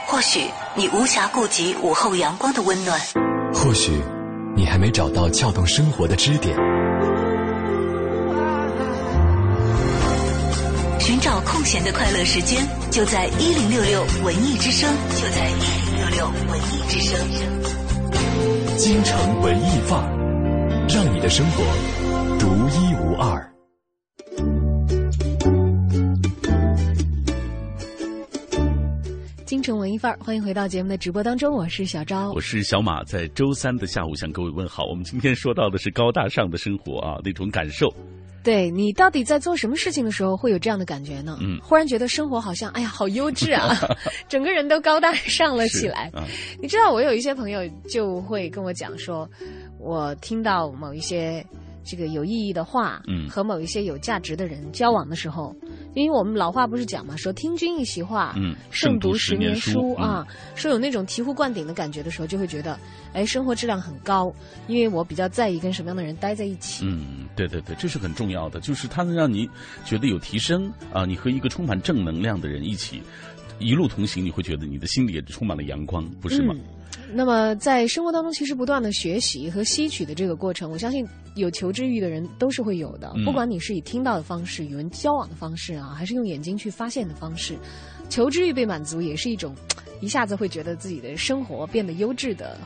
[0.09, 2.99] 或许你无暇顾及午后阳光的温暖，
[3.53, 4.01] 或许
[4.57, 6.57] 你还没找到撬动生活的支点。
[11.67, 17.19] 闲的快乐时间，就在一零六六文艺之声，就在一零六六文艺之声。
[18.77, 21.65] 京城文艺范儿，让你的生活
[22.39, 23.53] 独一无二。
[29.45, 34.85] 京城文艺范儿，欢迎回到节目的直播当中，我是小昭，我是小马，在周三的下午向各位问好。
[34.85, 37.93] 我们今天说到的是高大上的生活啊，那种感受。
[38.47, 41.37] 对你到底在做什么事情的时候会有这样的感觉呢？
[41.43, 43.77] 嗯，忽然觉得生活好像，哎呀，好优质啊，
[44.29, 46.13] 整个人都高大上了起来。
[46.63, 49.29] 你知道，我有一些朋友就会跟我讲说，
[49.81, 51.45] 我听到某一些
[51.87, 55.55] 这个有意义的话，嗯，和某一些有价值的人交往的时候。
[55.95, 60.27] 因为我们老话不是讲嘛，说听君一席话，嗯，胜读十年书啊。
[60.55, 62.79] 说有那种醍醐灌顶的感觉的时候，就会觉得，
[63.15, 64.31] 哎，生活质量很高。
[64.69, 66.85] 因为我比较在意跟什么样的人待在一起。
[66.85, 69.49] 嗯，对对对，这是很重要的，就是它能让你
[69.85, 71.07] 觉得有提升啊。
[71.07, 73.01] 你和一个充满正能量的人一起
[73.59, 76.55] 一路同行，你会觉得你的心里也充满了阳光，不是吗？
[77.13, 81.07] 那么，在生活当中，其实不断的学习和吸取的这个过程，我相信
[81.37, 83.15] 有求知欲的人都是会有的。
[83.25, 87.57] 不管你是以听到的方式、与人交往的方式啊，还是用眼睛去发现的方式，
[88.09, 89.55] 求知欲被满足，也是一种
[90.01, 92.59] 一下子会觉得自己的生活变得优质的。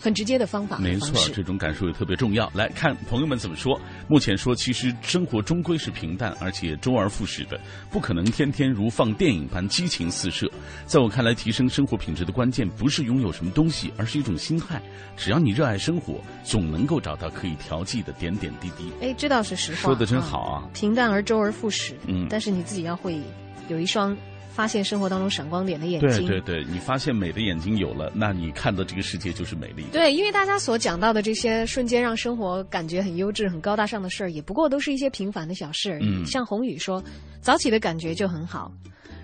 [0.00, 2.50] 很直接的方法，没错，这种感受也特别重要。
[2.54, 3.78] 来看朋友们怎么说。
[4.08, 10.50] 目前说，其实生活终归是平淡，而且周而复始的，不可能天天如放电影般激情四射。
[10.86, 14.80] 在我看来，提升生活品质的关键不是拥有什么东西，而是一种心态。
[15.18, 18.90] 只要你热爱生活，总能够找到可以调剂的点点滴滴。
[19.02, 19.80] 哎，这倒是实话。
[19.82, 20.64] 说的真好啊！
[20.72, 21.94] 平淡而周而复始。
[22.06, 23.20] 嗯，但是你自己要会
[23.68, 24.16] 有一双。
[24.52, 29.84] 发现生活当中闪光点的眼睛，对对对，你发现美的眼睛有了，那你看到这个世界就是美丽。
[29.92, 36.24] 对，因为大家所讲到的这些瞬间让生活感觉很优质、很高大上的事儿，也不过都是一些平凡的小事而已。
[36.26, 37.02] 像宏宇说，
[37.40, 38.70] 早起的感觉就很好。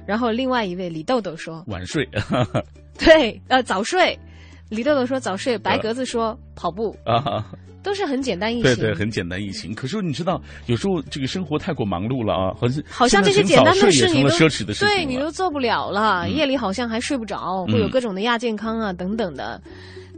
[0.06, 2.08] 然后另外一位李豆豆说，晚睡。
[2.96, 4.18] 对，呃，早睡。
[4.68, 6.96] 李豆豆说早睡，白格子说跑步。
[7.04, 7.44] 啊。
[7.86, 9.72] 都是很简单易行，对对，很简单易行。
[9.72, 16.28] 可是你知道，有时候这个生活太过忙碌了啊，好像好像这些简单的事你都奢侈的事对你都做不了了。
[16.28, 19.62] 夜里好像还睡不着，会有各种的亚健康啊等等的，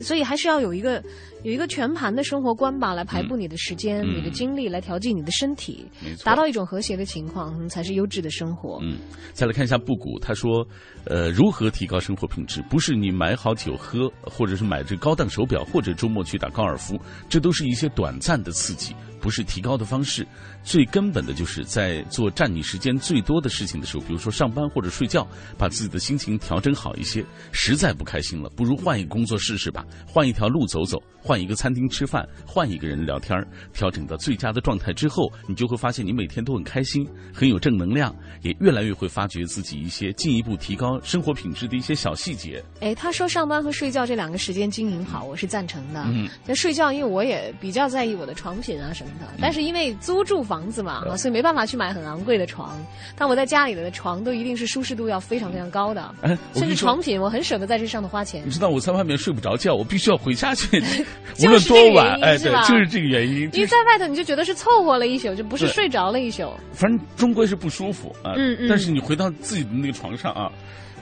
[0.01, 1.03] 所以还是要有一个。
[1.45, 5.87] 有一个全盘的生活观吧，来排布你的时间、你的精力，来调剂你的身体，
[6.25, 8.81] 达到一种和谐的情况，才是优质的生活。
[8.83, 8.99] 嗯，
[9.35, 10.67] 再来看一下布谷，他说，
[11.05, 12.61] 呃，如何提高生活品质？
[12.69, 20.27] 不是你买好酒喝，或者是买这高档手表，或者周末去打高尔夫，这都是一些短暂的刺激，不是提高的方式。
[20.63, 27.25] 最根本的就是在做占你时间最多的事情的时候，比如说上班或者睡觉，把自己的心情调整好一些。
[27.53, 33.43] 实在不开心了，不如换一个工作试试吧，换一条路走走，换一个餐厅吃饭，换一个人聊天
[33.73, 42.63] 调整到最佳的状态之后，你就会发现你每天都很开心，很有正能量，也越来越会发掘自己一些进一步提高生活品质的一些小细节。
[42.81, 46.03] 哎，他说上班和睡觉这两个时间经营好，我是赞成的。
[46.09, 50.59] 嗯，在睡觉，因为我也比较在意我的床品啊什么的，但是因为租住房。
[50.69, 52.79] 子嘛，所以没办法去买很昂贵的床。
[53.17, 56.15] 但我在家里的床都一定是舒适度要非常非常高的，
[56.55, 58.43] 甚至床品我很舍得在这上头花钱。
[58.45, 60.83] 你知道我在外面睡不着觉，我必须要回家去，
[61.41, 63.49] 无论多晚，哎，对，就是这个原因。
[63.55, 66.53] 因为在外头你就觉得是凑合了一宿，就不是睡着了一宿。
[66.73, 68.35] 反正终归是不舒服啊。
[68.37, 68.69] 嗯嗯。
[68.69, 70.53] 但是你回到自己的那个床上啊，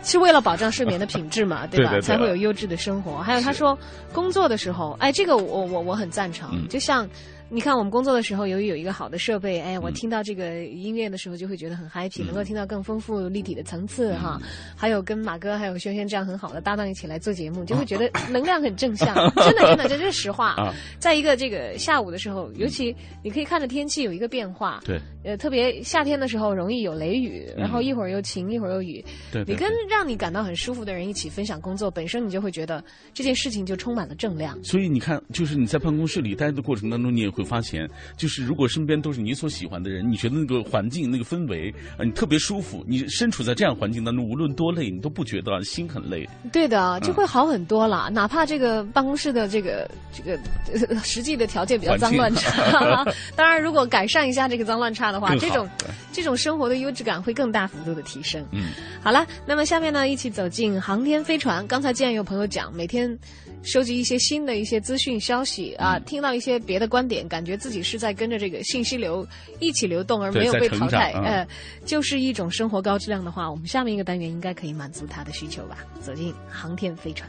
[0.04, 2.00] 是为了保障睡眠的品质嘛， 对吧？
[2.00, 3.18] 才会有优质的生活。
[3.18, 3.76] 还有他说
[4.12, 7.08] 工作的时候，哎，这个我我我很赞成，就像。
[7.48, 14.36] 你看，我们工作的时候，由于有一个好的设备，哎，我听到这个音乐的时候，就会觉得很 happy，能够听到更丰富立体的层次哈。
[14.76, 20.74] 还有跟马哥还有轩轩这样很好的搭档一起来做节目， 就会觉得 能量很正向，真的真的，这是实话。
[20.98, 29.04] 在一个这个下午的时候，尤其你可以看着天气有一个变化，对，呃，特别夏天的时候容易有雷雨，然后一会儿又晴，一会儿又雨。
[29.30, 32.82] 对，你跟让你感到很舒服的人一起分享工作，本身你就会觉得
[33.14, 34.60] 这件事情就充满了正量。
[34.64, 37.88] 所以你看，就是你在办公室里待的过程当中，你也会发现。
[38.16, 42.84] 就是如果身边都是你所喜欢的人，你觉得那个环境、那个氛围啊，你特别舒服。
[42.88, 46.28] 你身处在这样环境当中，无论多累，你都不觉得心很累。
[46.52, 48.08] 对的，就会好很多了。
[48.10, 53.04] 哪怕这个办公室的这个这个实际的条件比较脏乱差，
[53.36, 55.68] 当然如果改善一下这个脏乱差的话，这种
[56.12, 58.44] 这种生活的优质感会更大幅度的提升。
[58.52, 58.70] 嗯，
[59.02, 61.66] 好了，那么下面呢，一起走进航天飞船。
[61.66, 63.18] 刚才既然有朋友讲，每天。
[63.62, 69.26] 收集一些新的一些资讯消息啊听到一些别的观点感觉自己是在跟着这个信息流
[69.58, 71.46] 一起流动而没有被淘汰呃
[71.84, 75.78] 就是一种生活高质量的话我们下面一个单元应该可以满足他的需求吧。
[76.00, 77.28] 走进航天飞船。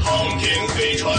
[0.00, 1.18] 航天飞船。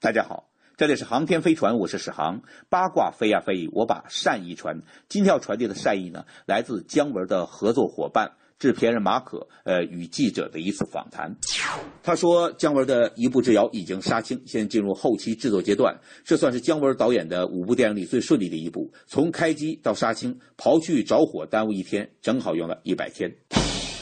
[0.00, 0.51] 大家好
[0.82, 2.42] 这里是航天飞船，我是史航。
[2.68, 4.82] 八卦飞呀飞，我把善意传。
[5.08, 11.36] 今天要传递的善意呢，来自姜文的合作伙伴制片人马可，呃，与记者的一次访谈。
[12.02, 15.96] 他说，姜文的一步之遥已经杀青，现在进入后期制作阶段。
[16.24, 18.90] 这算是姜文导演的五部电影里最顺利的一部。
[19.06, 23.32] 从开机到杀青，刨去着火耽误一天，正好用了一百天。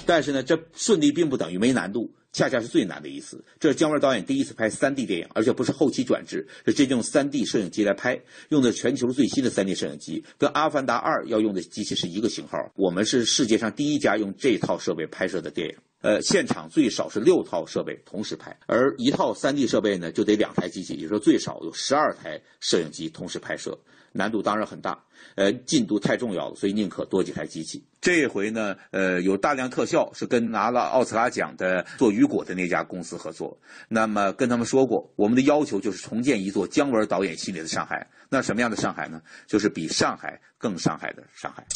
[0.06, 2.10] 但是呢，这顺利并不等于没难度。
[2.32, 3.42] 恰恰是最难的一次。
[3.58, 8.20] 这是姜文导演第一次拍 3D 电影，而且不是后期转制，是真正用 3D 摄影机来拍，
[8.50, 12.70] 用的全球最新的 3D 摄影机，跟《阿凡达2》要用的机器是一个型号。
[12.76, 15.76] 我们是世界上第一家用这套设备拍摄的电影。
[16.02, 23.78] 呃，现场最少是六套设备同时拍，而一套 3D 设备呢，就得两台机器，也就是说最少有十二台摄影机同时拍摄，
[24.12, 25.04] 难度当然很大。
[25.34, 27.84] 呃，进度太重要了，所以宁可多几台机器。
[28.00, 33.58] 这回呢，呃，有大量特效是跟拿了奥斯卡奖的做雨果的那家公司合作。
[33.88, 38.08] 那么跟他们说过，我们的要求就是重建一座姜文导演心里的上海。
[38.30, 39.20] 那什么样的上海呢？
[39.46, 41.66] 就是比上海更上海的上海。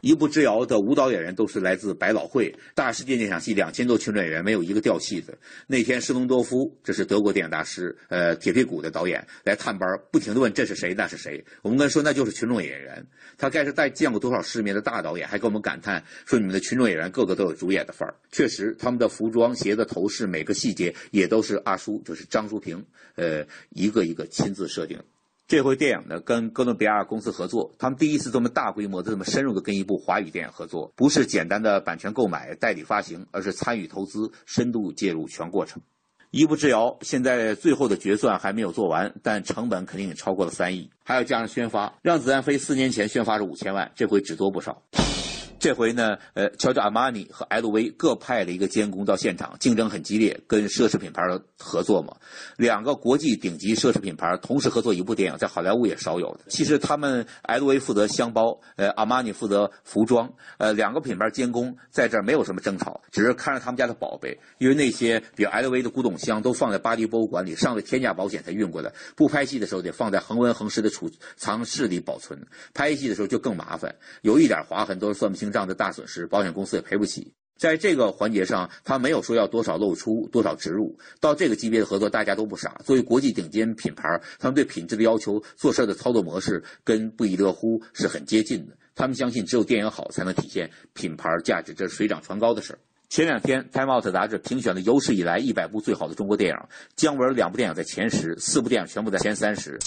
[0.00, 5.38] 一步之遥的舞蹈演员都是来自百老汇大世界那场戏，两千多群众演员没有一个掉戏的。
[5.68, 11.44] 那天施隆多夫，这是德国电影大师，呃，铁皮鼓的导演来探班，不停地问这是谁，那是谁。
[11.62, 12.79] 我们跟他说那就是群众演员。
[12.80, 13.06] 演员
[13.36, 22.84] 他该是带见过多少世面的大导演，还跟我们感叹说：“你们的群众演员个个都有主演的范儿。”确实，他们的服装、鞋子、头饰，每个细节也都是阿叔，就是张淑平，
[23.16, 24.98] 呃，一个一个亲自设定。
[25.46, 35.82] 这回电影呢，跟哥伦比亚公司合作，他们第一次这么大规模、这么深入的跟一部华语电影合作，不是简单的版权购买、代理发行，而是参与投资、深度介入全过程。
[36.30, 41.92] 一步之遥，现在最后的决算还没有做完，但成本肯定也超过了三亿，还要加上宣发。
[42.02, 44.80] 让子弹飞四年前宣发是五千万，这回只多不少。
[45.60, 51.22] 这回呢，呃，乔治阿玛尼和 LV 各派了一个监工到现场，竞争很激烈，跟奢侈品牌
[51.58, 52.16] 合作嘛。
[52.56, 56.40] 两个国际顶级奢侈品牌同时合作一部电影，在好莱坞也少有的。
[56.48, 72.40] 其实他们 LV 负责箱包，呃，阿玛尼负责服装，呃，两个品牌监工在这儿没有什么争吵，只是看着他们家的宝贝，因为那些比如 LV 的古董箱都放在巴黎博物馆里，上了天价保险才运过来，不拍戏的时候得放在恒温恒湿的储藏室里保存，
[72.72, 75.49] 拍戏的时候就更麻烦，有一点划痕都是算不清。
[75.50, 77.32] 账的大损失，保险公司也赔不起。
[77.56, 80.98] 在这个环节上，他没有说要多少露出、多少植入。
[81.20, 82.80] 到这个级别的合作，大家都不傻。
[82.84, 88.74] 作为国际顶尖品牌，他们对品质的要求、做事的操作模式跟不亦乐乎是很接近的。
[88.94, 92.78] 他们相信，只有电影好，才能体现品牌价值，这是水涨船高的事儿。
[93.10, 96.56] 前两天，《Time Out》杂志评选了有史以来一百部最好的中国电影，
[96.94, 99.80] 姜文两部电影在前十，四部电影全部在前三十。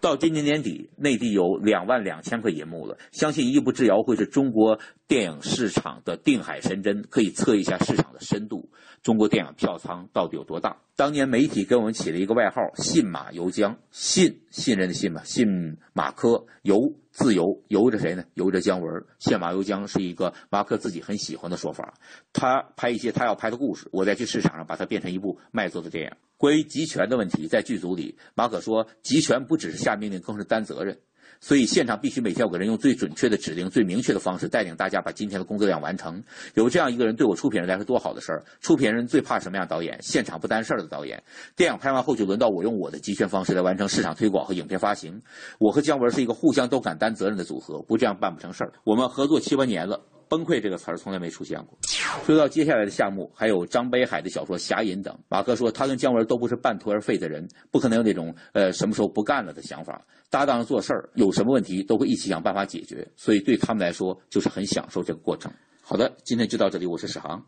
[0.00, 4.78] 到今年年底，内地有两万两千块银幕了，相信《一步之遥》会是中国
[5.08, 8.70] 电影市场的定海神针，可以测一下市场的深度。
[9.02, 10.76] 中国电影票仓到底有多大？
[10.94, 16.78] 当年媒体给我们起了一个外号“信马由缰”，信信任的信嘛，信马科由
[17.20, 18.24] 自由由着谁呢？
[18.32, 19.04] 由着姜文。
[19.18, 21.92] 现马由缰是一个马可自己很喜欢的说法。
[22.32, 26.10] 他拍一些他要拍的故事，我再去市场上把它变成一部卖座的电影。
[26.38, 30.98] 关于集权的问题，在剧组里，马可说，集权不只是下命令，更是担责任。
[31.40, 36.22] 所以现场必须每天有个人用最准确的指令、最明确的方式带领大家把今天的工作量完成。
[36.54, 38.44] 有这样一个人，对我出品人来说多好的事儿！
[38.60, 39.98] 出品人最怕什么样导演？
[40.02, 41.22] 现场不担事儿的导演。
[41.56, 45.22] 电影拍完后就轮到我用我的集权方式来完成市场推广和影片发行。
[45.58, 48.72] 我和姜文是一个互相都敢担责任的组合，不这样办不成事儿。
[48.84, 49.98] 我们合作七八年了。
[50.30, 51.76] 崩溃这个词儿从来没出现过。
[52.24, 55.18] 说到接下来的项目，还有张北海的小说《侠隐》等。
[55.28, 60.00] 马克说，他跟姜文都不是半途而废的人，不可能有那种呃什么时候不干了的想法。
[60.30, 65.52] 搭档做事儿，有什么问题都会一起想办法解决，所以对他们来说就是很享受这个过程。
[65.82, 67.44] 好的，今天就到这里，我是史航。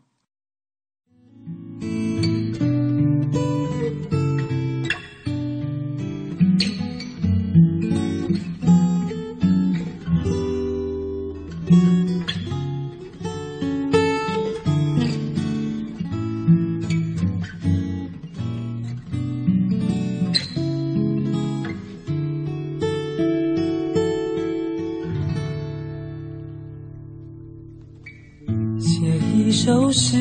[29.65, 30.17] 就是，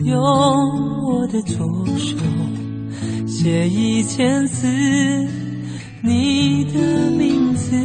[0.00, 0.20] 用
[1.04, 1.64] 我的左
[1.96, 2.16] 手
[3.28, 4.66] 写一千字，
[6.02, 7.76] 你的名字。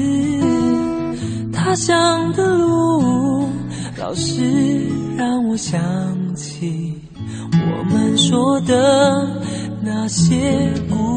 [1.51, 3.47] 他乡的路，
[3.99, 4.41] 老是
[5.15, 5.79] 让我想
[6.33, 6.95] 起
[7.51, 9.39] 我们说的
[9.83, 11.12] 那些故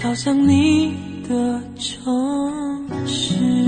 [0.00, 0.94] 飘向你
[1.28, 3.67] 的城市。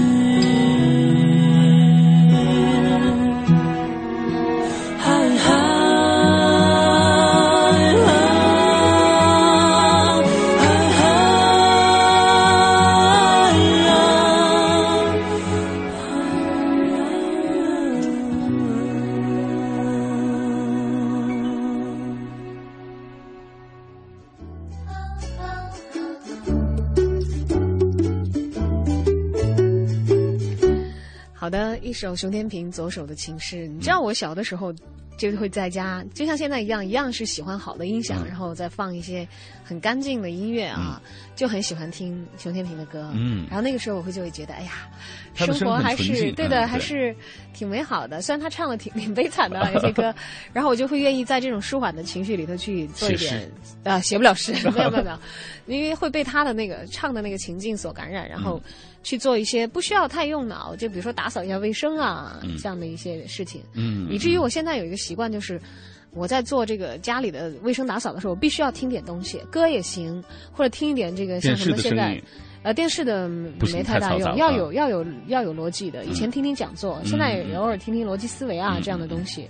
[32.00, 34.74] 一首熊天平左手的情诗，你知道我小的时候
[35.18, 39.28] 就会在家，就像现在一样，一样是喜欢好的音响，然后再放一些
[39.62, 40.98] 很干净的音乐啊，
[41.36, 43.10] 就很喜欢听熊天平的歌。
[43.14, 44.88] 嗯，然后那个时候我会就会觉得，哎呀，
[45.34, 47.14] 生活还是对的，还是
[47.52, 48.22] 挺美好的。
[48.22, 50.14] 虽然他唱的挺 挺悲惨的一些歌，
[50.54, 53.46] 然后我就会愿意在这种舒缓的情绪里头去做一点
[53.84, 55.18] 啊，写不了诗， 没有没有没有，
[55.76, 58.58] 因为会被他的那个唱的那个情境所感染，然后。
[59.02, 63.62] 去做一些不需要太用脑，就比如说打扫一下卫生啊，这样的一些事情。
[63.74, 65.60] 嗯，以至于我现在有一个习惯，就是
[66.12, 70.22] 我在做这个家里的卫生打扫的时候，我必须要听点东西，歌也行，
[70.52, 72.20] 或者听一点这个像什么现在，
[72.62, 76.04] 呃，电视的没太大用，要有要有要有逻辑的。
[76.04, 79.48] 以前听听讲座，现在也偶尔听听逻辑思维啊这样的东西。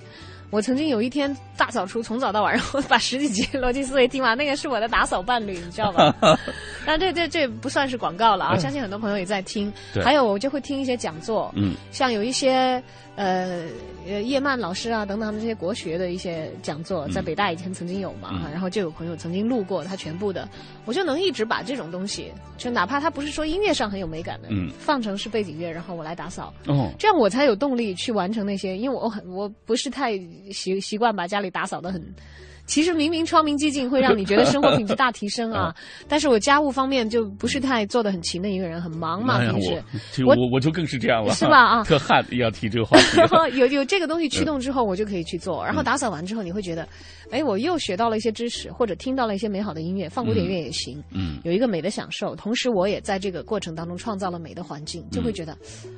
[0.50, 4.36] 我曾经有一天大扫除，从早到晚，然后把十几集逻辑思维听完。
[4.36, 6.14] 那个是我的打扫伴侣，你知道吧？
[6.84, 8.56] 但这这这不算是广告了啊！
[8.56, 9.72] 相信很多朋友也在听。
[10.02, 12.82] 还有我就会听一些讲座，嗯，像有一些
[13.20, 13.66] 呃
[14.08, 20.48] 呃叶曼老师啊等等他们这些国学的一些讲座，在北大以前曾经有嘛，然后就有朋友曾经录过他全部的，
[20.86, 30.18] 我就能一直把这种东西，就哪怕他不是说音乐上很有美感的，嗯，放成是背景乐，然后我来打扫，哦，这样我才有动力去完成那些，因为我很我不是太。
[30.52, 32.02] 习习惯把家里打扫的很，
[32.70, 35.74] 其实明明窗明几净，会让你觉得生活品质大提升啊。
[36.06, 39.82] 但是我家务方面就不是太做的很勤的一个人，很忙嘛，平时。
[40.24, 41.58] 我我我就更是这样了，是吧？
[41.58, 43.18] 啊， 特汗要提这个话题。
[43.58, 45.64] 有有这个东西驱动之后，我就可以去做。
[45.64, 46.86] 然后打扫完之后，你会觉得。
[47.30, 52.36] 哎，我又学到了一些知识，或者听到了一些美好的音乐，放古典乐也行，嗯，有一个美的享受。
[52.36, 55.56] 同时，我也在这个过程当中创造了美的环境，就会觉得，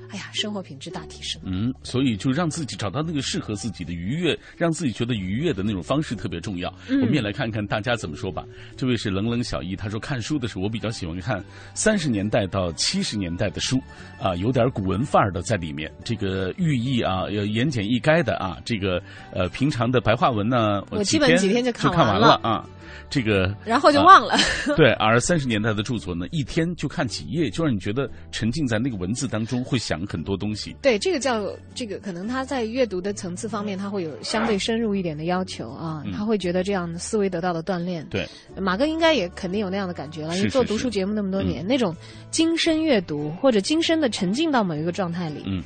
[0.09, 1.41] 哎呀，生活品质大提升。
[1.45, 6.63] 嗯，所以就让自己找到那个适合自己的愉悦，让自己觉得愉悦的那种方式特别重要。
[6.63, 6.73] 要。
[6.89, 8.45] 我们也来看看大家怎么说吧。
[8.77, 11.43] 这位是冷冷小一，他说看书的时候，我比较喜欢看
[11.75, 13.81] 三十年代到七十年代的书，
[14.21, 15.93] 啊，有点古文范儿的在里面。
[16.05, 19.03] 这个寓意啊，要言简意赅的啊，这个
[19.33, 22.65] 呃平常的白话文呢，我基本几天就看完了啊。
[23.09, 24.35] 这个， 然后就忘了。
[24.75, 30.75] 对，而三十年代的著作呢，一天就看几页，就让你觉得沉浸在那个文字当中，会想很多东西。
[30.81, 38.03] 对，这个叫这个，可能他在阅读的层次方面，他会有相对深入一点的要求啊，他会觉得这样的思维得到了锻炼。
[38.07, 38.27] 对，
[38.57, 41.95] 马哥应该也肯定有那样的感觉了，因为做读书节目那么多年，那种
[42.31, 45.43] 精深阅读或者精深的沉浸到某一个状态里。
[45.45, 45.63] 嗯。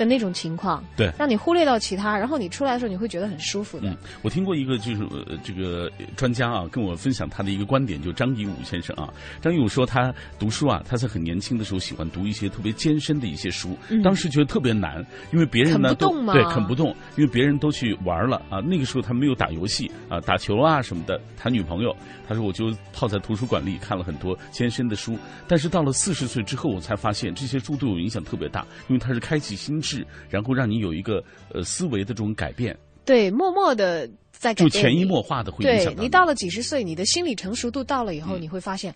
[0.00, 3.90] 的那种情况，对，让你忽略到其他，然后你出来的时候，你会觉得很舒服的。
[3.90, 5.06] 嗯，我听过一个就是
[5.44, 9.12] 这个专家啊，跟我分享他的一个观点，就张一武先生啊。
[9.42, 15.04] 张一武说他读书啊，他在很年轻的时候喜欢读一些特别艰深的一些书，当时觉得特别难，
[15.34, 18.60] 因为别人呢都对啃不动，因为别人都去玩了啊。
[18.60, 21.94] 那个时候他没有打游戏啊，打球啊什么的，谈女朋友。
[22.26, 25.18] 他说我就泡在图书馆里看了很多艰深的书，
[25.48, 30.06] 但是到了四十岁之后，我才发现这些书对我影响特别大，因为它是开启心智。
[30.28, 31.22] 然后让你有一个
[31.52, 38.94] 呃思维的这种改变，对，默默的在就潜移默化的会影响你到了几十岁，你的心理成熟度到了以后，你会发现。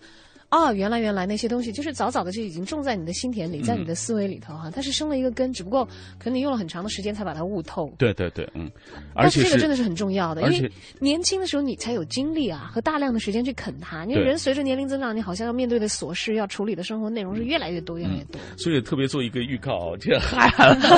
[0.51, 5.83] 哦，原来原来那些东西就是早早的就已经种在你的心田里，在你的思维里头哈，它是生了一个根，只不过
[6.17, 7.93] 可能你用了很长的时间才把它悟透。
[7.97, 8.71] 对对对，嗯，
[9.13, 14.05] 而且这个真的是很重要的，因为年轻的时候你才有精力啊和大量的时间去啃它。
[14.05, 18.39] 因为人随着年龄增长，你好像要面对的琐事、要处理的生活内容是越来越多、越来越多。
[18.57, 20.49] 所以特别做一个预告，这嗨，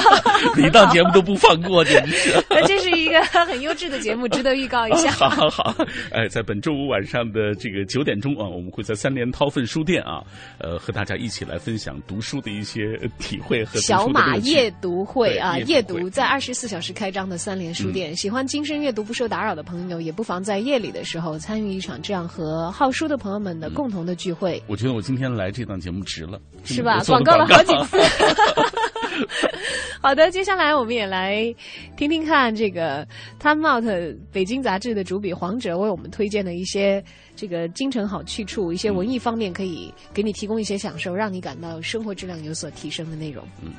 [0.60, 2.46] 一档节目都不放过，简直是。
[2.68, 5.10] 这是一个很优质的节目，值得预告一下。
[5.12, 5.76] 好好好，
[6.12, 10.24] 哎，在本周五晚上的这个九点钟啊，我们会在三联韬奋书店啊。
[10.60, 18.16] 呃，和大家一起来分享读书的一些体会和小马夜读会啊，夜读在二十四小时开张的三联书店。
[18.16, 24.62] 喜欢精神阅读不受打扰的朋友，也不妨在夜里的时候参与一场这样和好书的朋友们的共同的聚会。
[24.68, 27.04] 我觉得我今天来这档节目值了，是吧？
[27.06, 27.98] 广告了好几次。
[30.02, 31.54] 好的，接下来我们也来
[31.96, 33.06] 听听看这个
[33.40, 33.84] 《Time Out》
[34.32, 37.04] 北京杂志的主笔黄哲为我们推荐的一些。
[37.38, 43.48] 这个京城好去处，一些文艺方面可以给你提供一些享受，让你感到生活质量有所提升的内容。
[43.62, 43.72] 嗯。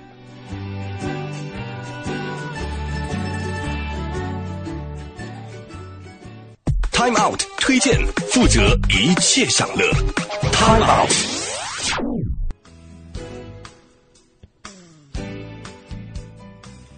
[6.93, 7.98] Time Out 推荐，
[8.30, 9.90] 负责一切享乐。
[10.52, 11.10] Time Out。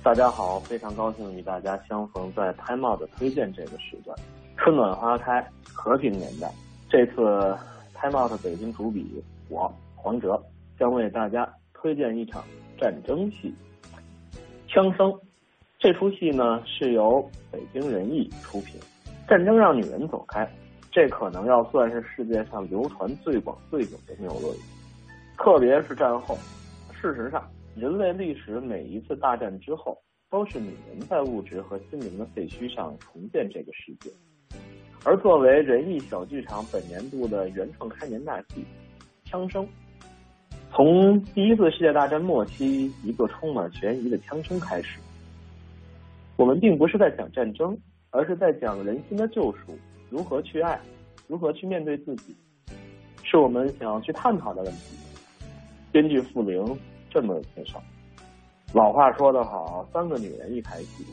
[0.03, 4.15] 大家好，非常高兴与大家相逢在 Time Out 的推荐这个时段。
[4.63, 5.45] 春暖花开。
[5.73, 6.53] 和平年代，
[6.91, 7.23] 这次
[7.95, 10.39] 《Time Out》北京主笔我黄哲
[10.79, 12.45] 将为大家推荐一场
[12.79, 13.55] 战争戏
[14.71, 15.11] 《枪声》。
[15.79, 18.79] 这出戏呢是由北京人艺出品。
[19.27, 20.47] 战争让女人走开，
[20.93, 24.55] 这可能要算是世界上流传最广最久的谬论。
[25.39, 26.37] 特别是战后，
[26.93, 29.97] 事实上，人类历史每一次大战之后，
[30.29, 34.11] 都是女人在物质和心灵的废墟上重建这个世界。
[35.03, 38.65] 而作为人艺小剧场本年度的原创开年大戏
[39.31, 39.65] 《枪声》，
[40.71, 44.99] 从第一次世界大战末期一个充满悬疑的枪声开始，
[46.37, 47.77] 我们并不是在讲战争，
[48.11, 49.79] 而是在讲人心的救赎，
[50.11, 50.79] 如何去爱，
[51.27, 52.37] 如何去面对自己，
[53.23, 54.97] 是我们想要去探讨的问题。
[55.91, 56.63] 编剧傅玲
[57.09, 57.83] 这么介绍：
[58.75, 61.07] 老话说得好，三个女人一台戏，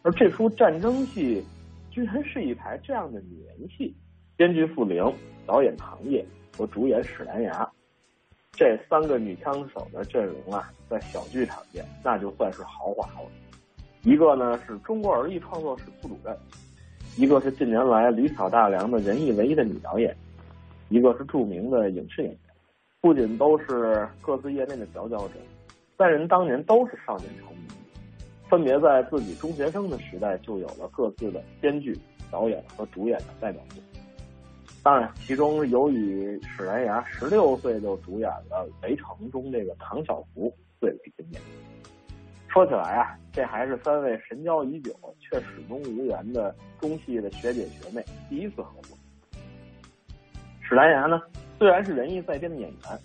[0.00, 1.44] 而这出战争戏。
[1.90, 3.94] 居然是一台这样的女人戏，
[4.36, 5.04] 编剧傅玲，
[5.44, 6.24] 导演唐烨
[6.56, 7.68] 和主演史兰芽，
[8.52, 13.28] 这三个女枪手的阵容啊，在小剧场界那就算是豪华了。
[14.02, 16.36] 一个呢是中国儿艺创作室副主任，
[17.16, 20.16] 一个是近年来屡挑大梁的人艺唯一的女导演，
[20.88, 22.40] 一个是著名的影视演员，
[23.00, 25.34] 不仅都是各自业内的佼佼者，
[25.98, 27.69] 三人当年都是少年成名。
[28.50, 31.96] 分别在自己中学生的时代就有了各自的编剧、
[32.32, 33.80] 导演和主演的代表作。
[34.82, 41.40] 当然，其中有以史莱牙十六岁就主演了《围城》中这个唐小福最为经典。
[42.48, 48.98] 说起来啊，这还是三位神交已久却始终无缘的中戏的学姐学妹第一次合作。
[50.60, 51.20] 史莱牙呢，
[51.58, 52.98] 虽然是人艺在编的演员，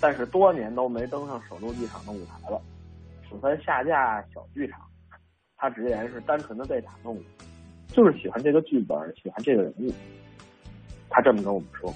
[0.00, 2.60] 但是多年都没登上首都剧场的舞台了。
[3.30, 4.80] 喜欢下架小剧场，
[5.56, 7.22] 他直言是单纯的被打动了，
[7.86, 9.92] 就是喜欢这个剧本，喜欢这个人物。
[11.08, 11.94] 他这么跟我们说：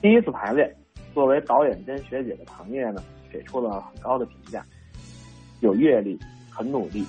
[0.00, 0.72] 第一次排练，
[1.12, 3.02] 作为导演兼学姐的唐烨呢，
[3.32, 4.64] 给出了很高的评价：
[5.60, 6.16] 有阅历，
[6.48, 7.04] 很努力，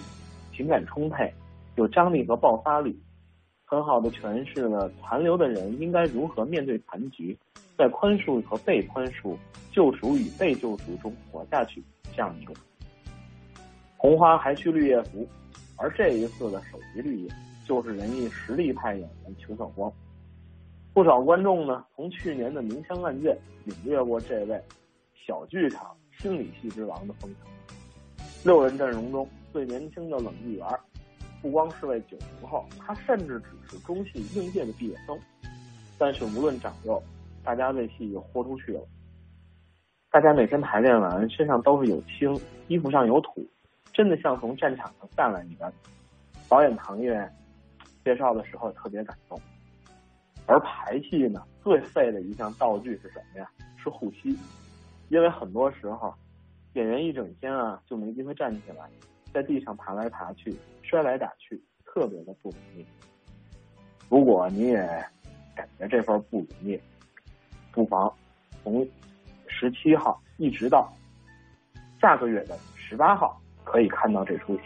[0.51, 1.31] 情感充沛，
[1.75, 2.99] 有张力和爆发力，
[3.63, 7.37] 很好的诠释了残留的人应该如何面对残局，
[7.77, 9.37] 在宽恕和被宽恕、
[9.71, 11.83] 救赎与被救赎中活下去
[12.15, 12.53] 这样一个。
[14.01, 15.27] 红花还需绿叶扶，
[15.75, 17.29] 而这一次的首席绿叶
[17.65, 19.91] 就是人艺实力派演员裘晓光。
[20.93, 23.35] 不少观众呢，从去年的《明枪暗箭》
[23.65, 24.57] 领略过这位
[25.27, 27.39] 小剧场心理戏之王的风采。
[28.45, 30.65] 六人阵容中最年轻的冷议员，
[31.41, 35.19] 不光是位九零后，他甚至只是中戏应届的毕业生。
[35.97, 37.03] 但是无论长幼，
[37.43, 38.81] 大家为戏就豁出去了。
[40.09, 42.33] 大家每天排练完，身上都是有青，
[42.69, 43.45] 衣服上有土，
[43.99, 45.69] 真的像从战场上散来一般。
[46.47, 47.29] 导演唐月
[48.01, 49.37] 介绍的时候特别感动。
[50.45, 53.51] 而排戏呢，最费的一项道具是什么呀？
[53.75, 54.33] 是护膝，
[55.09, 56.15] 因为很多时候
[56.75, 58.89] 演员一整天啊就没机会站起来，
[59.33, 62.85] 在地上爬来爬去，摔来打去，特别的不容易。
[64.07, 64.77] 如果你也
[65.53, 66.79] 感觉这份不容易，
[67.73, 68.09] 不妨
[68.63, 68.87] 从
[69.47, 70.89] 十七号一直到
[71.99, 73.37] 下个月的十八号，
[73.69, 74.63] 可以看到这出戏。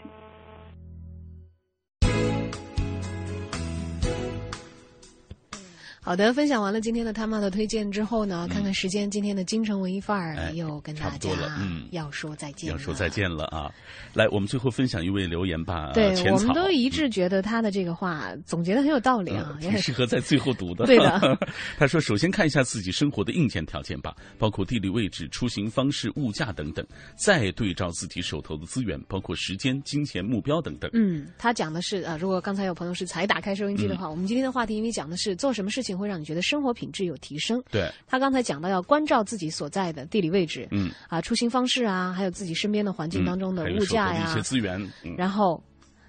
[6.04, 13.72] 好的，分享完了今天的他妈的推荐之后呢，看看时间，今天的京城文艺范儿又跟大家嗯要说再见，要说再见了啊！
[14.12, 15.92] 来，我们最后分享一位留言吧。
[15.94, 20.84] 对，我们都一致觉得他的这个话总结的很有道理啊，挺适合在最后读的。
[20.86, 21.38] 对的，
[21.78, 26.86] 他说：“首先看一下自己生活的硬件条件吧，包括地理位置、出行方式、物价等等，
[27.16, 36.74] 再对照自己手头的资源，包括时间、金钱、目标等等。”嗯，他讲的是啊，如果刚才有朋友是才打开收音机的话，我们今天的话题因为讲的是做什么事情会让你觉得生活。
[36.74, 37.62] 品质有提升。
[37.70, 44.84] 对，他刚才讲到要关照自己所在的地理位置，嗯，啊，出行方式啊，还有自己身边的环境当中的物价呀，一些资源，
[45.16, 45.62] 然后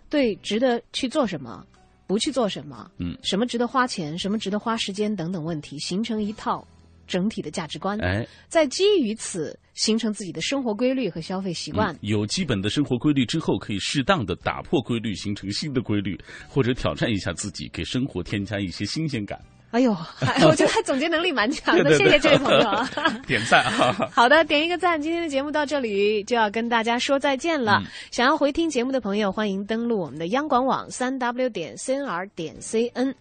[0.10, 1.64] 对值得去做什么，
[2.08, 6.68] 不去做什么，嗯，什么值得花钱，什么值得花时间等等问题，形成一套
[7.06, 7.96] 整体的价值观。
[8.00, 11.96] 哎，在基于此形成自己的生活规律和消费习惯。
[12.02, 19.40] 有基本的生活规律之后，可以适当的打破规律，形成新的规律，或者挑战一下自己，给生活添加一些新鲜感。
[19.76, 19.92] 哎呦，
[20.48, 22.86] 我觉得他总结能力蛮强的，谢谢这位朋友。
[23.28, 23.94] 点赞啊！
[24.16, 25.02] 好的，点一个赞。
[25.02, 27.84] 今天的节目到这里就要跟大家说再见了。
[28.10, 33.14] 想要回听节目的朋友，欢迎登录我们的央广网三 w 点 cnr 点 cn。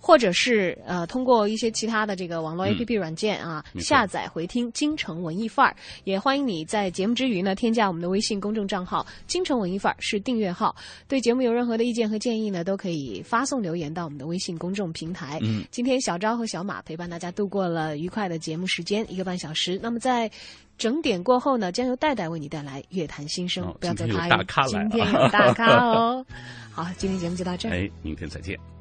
[0.00, 5.72] 或者是呃，通过一些其他的这个网络 APP 软件啊，下载回听《京城文艺范儿》。
[6.04, 10.74] 也欢迎你在节目之余呢，添加我们的微信公众账号“京城文艺范儿”是订阅号。
[11.06, 15.38] 对节目有任何的意见和建议呢，都可以发送留言到我们的微信公众平台。
[15.42, 19.78] 嗯，今天小昭和小马陪伴大家度过了愉快的节目时间，一个半小时。
[19.82, 20.30] 那么在
[20.78, 23.62] 整点过后呢，将由戴戴为你带来乐坛新生。
[23.78, 26.26] 不要走开，今天有大咖来，今天有大咖哦。
[26.72, 27.72] 好，今天节目就到这儿。
[27.72, 28.79] 哎，明天再见。